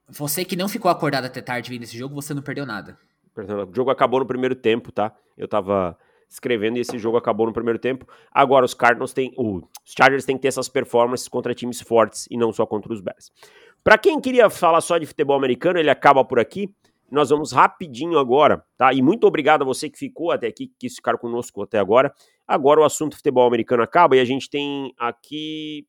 [0.08, 2.98] Você que não ficou acordado até tarde vendo esse jogo, você não perdeu nada.
[3.36, 5.14] O jogo acabou no primeiro tempo, tá?
[5.36, 5.96] Eu tava
[6.28, 8.06] escrevendo e esse jogo acabou no primeiro tempo.
[8.30, 12.36] Agora os Cardinals têm, os Chargers têm que ter essas performances contra times fortes e
[12.36, 13.30] não só contra os Bears.
[13.84, 16.74] Para quem queria falar só de futebol americano, ele acaba por aqui.
[17.10, 18.92] Nós vamos rapidinho agora, tá?
[18.92, 22.12] E muito obrigado a você que ficou até aqui, que quis ficar conosco até agora.
[22.46, 25.86] Agora o assunto futebol americano acaba e a gente tem aqui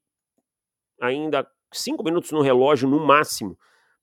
[0.99, 3.57] ainda cinco minutos no relógio no máximo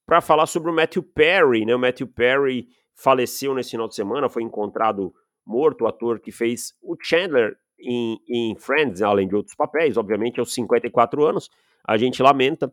[0.06, 1.74] para falar sobre o Matthew Perry, né?
[1.74, 2.68] O Matthew Perry
[3.02, 5.14] faleceu nesse final de semana, foi encontrado
[5.46, 10.38] morto, o ator que fez o Chandler em, em Friends, além de outros papéis, obviamente
[10.38, 11.50] aos 54 anos.
[11.84, 12.72] A gente lamenta.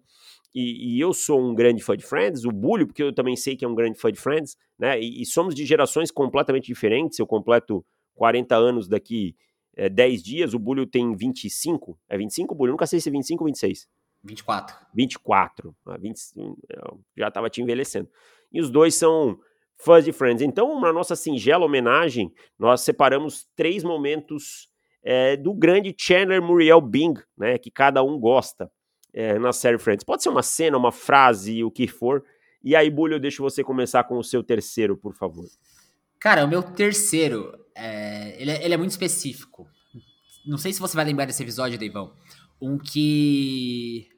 [0.53, 3.55] E, e, eu sou um grande fã de Friends, o Bulho, porque eu também sei
[3.55, 4.99] que é um grande fã de Friends, né?
[4.99, 7.19] E, e somos de gerações completamente diferentes.
[7.19, 9.35] Eu completo 40 anos daqui
[9.75, 11.97] é, 10 dias, o Bulho tem 25.
[12.09, 12.71] É 25, Bulho?
[12.71, 13.87] nunca sei se é 25 ou 26.
[14.23, 14.75] 24.
[14.93, 15.75] 24.
[15.85, 16.19] Ah, 20,
[17.15, 18.09] já estava te envelhecendo.
[18.51, 19.39] E os dois são
[20.03, 20.41] de Friends.
[20.41, 24.69] Então, na nossa singela homenagem, nós separamos três momentos
[25.03, 28.69] é, do grande Chandler Muriel Bing, né, que cada um gosta
[29.13, 30.03] é, na série Friends.
[30.03, 32.23] Pode ser uma cena, uma frase, o que for.
[32.63, 35.45] E aí, Bulho, eu deixo você começar com o seu terceiro, por favor.
[36.19, 39.67] Cara, o meu terceiro, é, ele, ele é muito específico.
[40.45, 42.13] Não sei se você vai lembrar desse episódio, Deivão.
[42.59, 44.09] Um que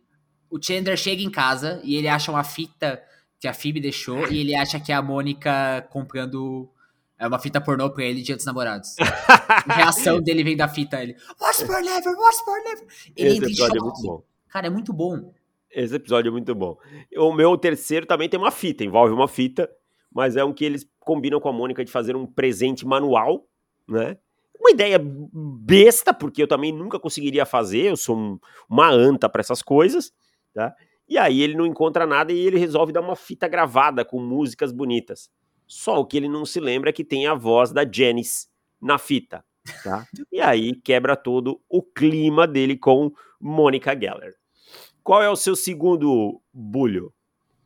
[0.50, 3.02] o Chandler chega em casa e ele acha uma fita
[3.40, 6.70] que a Phoebe deixou e ele acha que é a Mônica comprando
[7.18, 8.96] é uma fita pornô pra ele dia dos namorados.
[9.00, 12.86] a reação dele vem da fita, ele, What's for never, what's for never?
[13.16, 14.24] Ele Esse episódio é muito bom.
[14.48, 15.34] Cara, é muito bom.
[15.70, 16.78] Esse episódio é muito bom.
[17.18, 19.70] O meu terceiro também tem uma fita, envolve uma fita,
[20.12, 23.46] mas é um que eles combinam com a Mônica de fazer um presente manual,
[23.88, 24.18] né?
[24.58, 29.42] Uma ideia besta, porque eu também nunca conseguiria fazer, eu sou um, uma anta para
[29.42, 30.12] essas coisas,
[30.54, 30.74] tá?
[31.10, 34.72] E aí ele não encontra nada e ele resolve dar uma fita gravada com músicas
[34.72, 35.30] bonitas.
[35.66, 38.48] Só o que ele não se lembra é que tem a voz da Janice
[38.80, 39.44] na fita,
[39.84, 40.06] tá?
[40.32, 44.36] E aí quebra todo o clima dele com Mônica Geller.
[45.04, 47.12] Qual é o seu segundo bulho?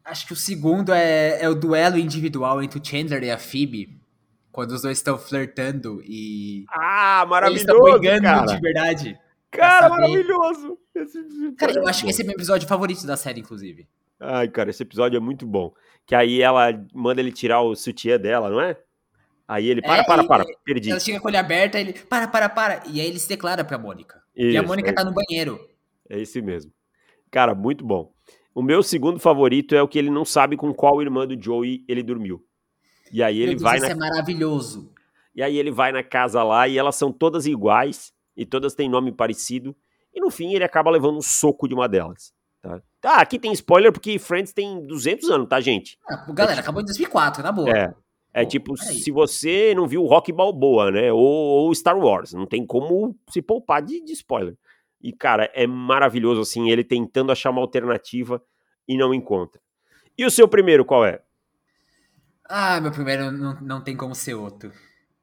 [0.06, 4.02] Acho que o segundo é, é o duelo individual entre o Chandler e a Phoebe.
[4.52, 6.66] Quando os dois estão flertando e.
[6.70, 7.66] Ah, maravilhoso!
[7.66, 8.46] Eles estão brigando cara.
[8.46, 9.20] de verdade.
[9.50, 10.78] Cara, maravilhoso!
[11.58, 13.88] Cara, eu acho que esse é meu episódio favorito da série, inclusive.
[14.20, 15.74] Ai, cara, esse episódio é muito bom.
[16.06, 18.78] Que aí ela manda ele tirar o sutiã dela, não é?
[19.48, 20.92] Aí ele, para, é, para, para, perdi.
[20.92, 22.84] Ela chega com olho aberto, ele, para, para, para.
[22.88, 24.22] E aí ele se declara pra Mônica.
[24.36, 25.60] Isso, e a Mônica é, tá no banheiro.
[26.10, 26.72] É esse mesmo.
[27.30, 28.14] Cara, muito bom.
[28.56, 31.84] O meu segundo favorito é o que ele não sabe com qual irmã do Joey
[31.88, 32.46] ele dormiu.
[33.12, 33.92] E aí ele Deus, vai isso na...
[33.92, 34.92] é maravilhoso.
[35.36, 38.90] E aí ele vai na casa lá e elas são todas iguais e todas têm
[38.90, 39.76] nome parecido.
[40.14, 42.34] E no fim ele acaba levando um soco de uma delas.
[42.62, 42.82] Tá?
[43.04, 45.98] Ah, aqui tem spoiler porque Friends tem 200 anos, tá, gente?
[46.10, 47.70] Ah, galera, é, acabou em 2004, na boa.
[47.70, 47.94] É.
[48.34, 51.14] É Pô, tipo, se você não viu Rock Balboa, né?
[51.14, 54.58] Ou, ou, Star Wars, não tem como se poupar de, de spoiler.
[55.00, 58.42] E, cara, é maravilhoso, assim, ele tentando achar uma alternativa
[58.88, 59.62] e não encontra.
[60.18, 61.22] E o seu primeiro, qual é?
[62.46, 64.72] Ah, meu primeiro não, não tem como ser outro.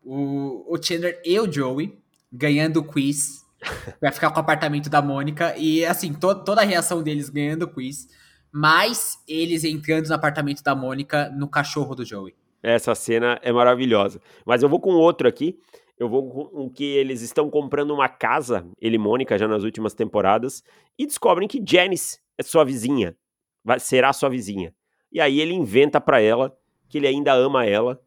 [0.05, 1.99] O, o Chandler e o Joey
[2.33, 3.45] ganhando o quiz
[4.01, 7.65] vai ficar com o apartamento da Mônica e, assim, to, toda a reação deles ganhando
[7.65, 8.09] o quiz,
[8.53, 12.35] mas eles entrando no apartamento da Mônica no cachorro do Joey.
[12.63, 14.21] Essa cena é maravilhosa.
[14.45, 15.59] Mas eu vou com outro aqui,
[15.99, 19.95] eu vou com que eles estão comprando uma casa, ele e Mônica, já nas últimas
[19.95, 20.63] temporadas,
[20.99, 23.17] e descobrem que Janice é sua vizinha,
[23.65, 24.75] vai, será sua vizinha.
[25.13, 26.57] E aí ele inventa para ela
[26.89, 28.01] que ele ainda ama ela,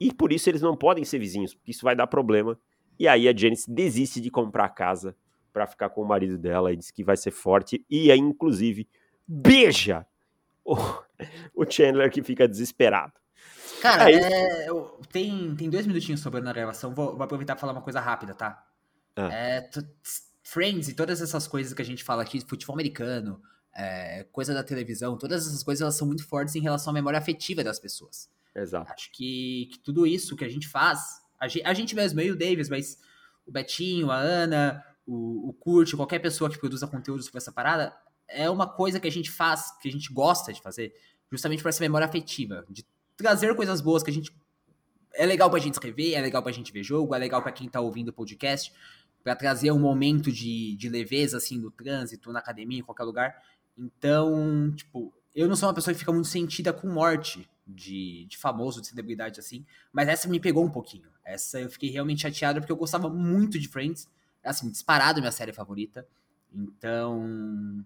[0.00, 2.58] e por isso eles não podem ser vizinhos, porque isso vai dar problema.
[3.02, 5.16] E aí a Janice desiste de comprar a casa
[5.52, 8.88] para ficar com o marido dela e diz que vai ser forte, e aí, inclusive,
[9.26, 10.06] beija
[10.64, 10.76] o,
[11.52, 13.14] o Chandler que fica desesperado.
[13.80, 14.68] Cara, é, é
[15.10, 16.94] tem, tem dois minutinhos sobrando na gravação.
[16.94, 18.64] Vou, vou aproveitar para falar uma coisa rápida, tá?
[19.16, 19.34] Ah.
[19.34, 19.68] É,
[20.44, 23.42] Friends e todas essas coisas que a gente fala aqui, futebol americano,
[23.74, 27.18] é, coisa da televisão, todas essas coisas elas são muito fortes em relação à memória
[27.18, 28.30] afetiva das pessoas.
[28.54, 28.92] Exato.
[28.92, 32.26] Acho que, que tudo isso que a gente faz, a gente, a gente mesmo, eu
[32.28, 32.96] e o Davis, mas
[33.44, 37.92] o Betinho, a Ana, o, o Kurt, qualquer pessoa que produza conteúdo sobre essa parada,
[38.28, 40.94] é uma coisa que a gente faz, que a gente gosta de fazer,
[41.32, 42.86] justamente por essa memória afetiva, de
[43.16, 44.32] trazer coisas boas que a gente.
[45.14, 47.68] É legal pra gente escrever, é legal pra gente ver jogo, é legal para quem
[47.68, 48.72] tá ouvindo o podcast,
[49.24, 53.42] para trazer um momento de, de leveza, assim, no trânsito, na academia, em qualquer lugar.
[53.76, 58.36] Então, tipo, eu não sou uma pessoa que fica muito sentida com morte de, de
[58.36, 61.08] famoso, de celebridade, assim, mas essa me pegou um pouquinho.
[61.24, 64.08] Essa eu fiquei realmente chateado porque eu gostava muito de Friends,
[64.42, 66.06] é, assim, disparado minha série favorita.
[66.52, 67.84] Então.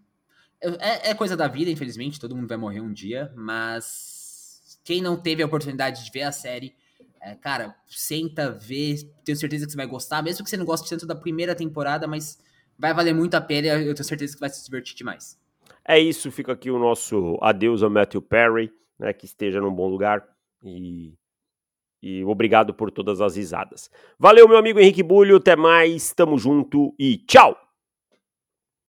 [0.61, 5.17] É, é coisa da vida, infelizmente, todo mundo vai morrer um dia, mas quem não
[5.17, 6.75] teve a oportunidade de ver a série,
[7.21, 10.89] é, cara, senta, vê, tenho certeza que você vai gostar, mesmo que você não goste
[10.89, 12.39] tanto da primeira temporada, mas
[12.79, 15.39] vai valer muito a pena, eu tenho certeza que vai se divertir demais.
[15.85, 19.89] É isso, fica aqui o nosso adeus a Matthew Perry, né, que esteja num bom
[19.89, 20.27] lugar
[20.65, 21.15] e,
[22.03, 23.91] e obrigado por todas as risadas.
[24.19, 27.66] Valeu, meu amigo Henrique Bulho, até mais, tamo junto e tchau!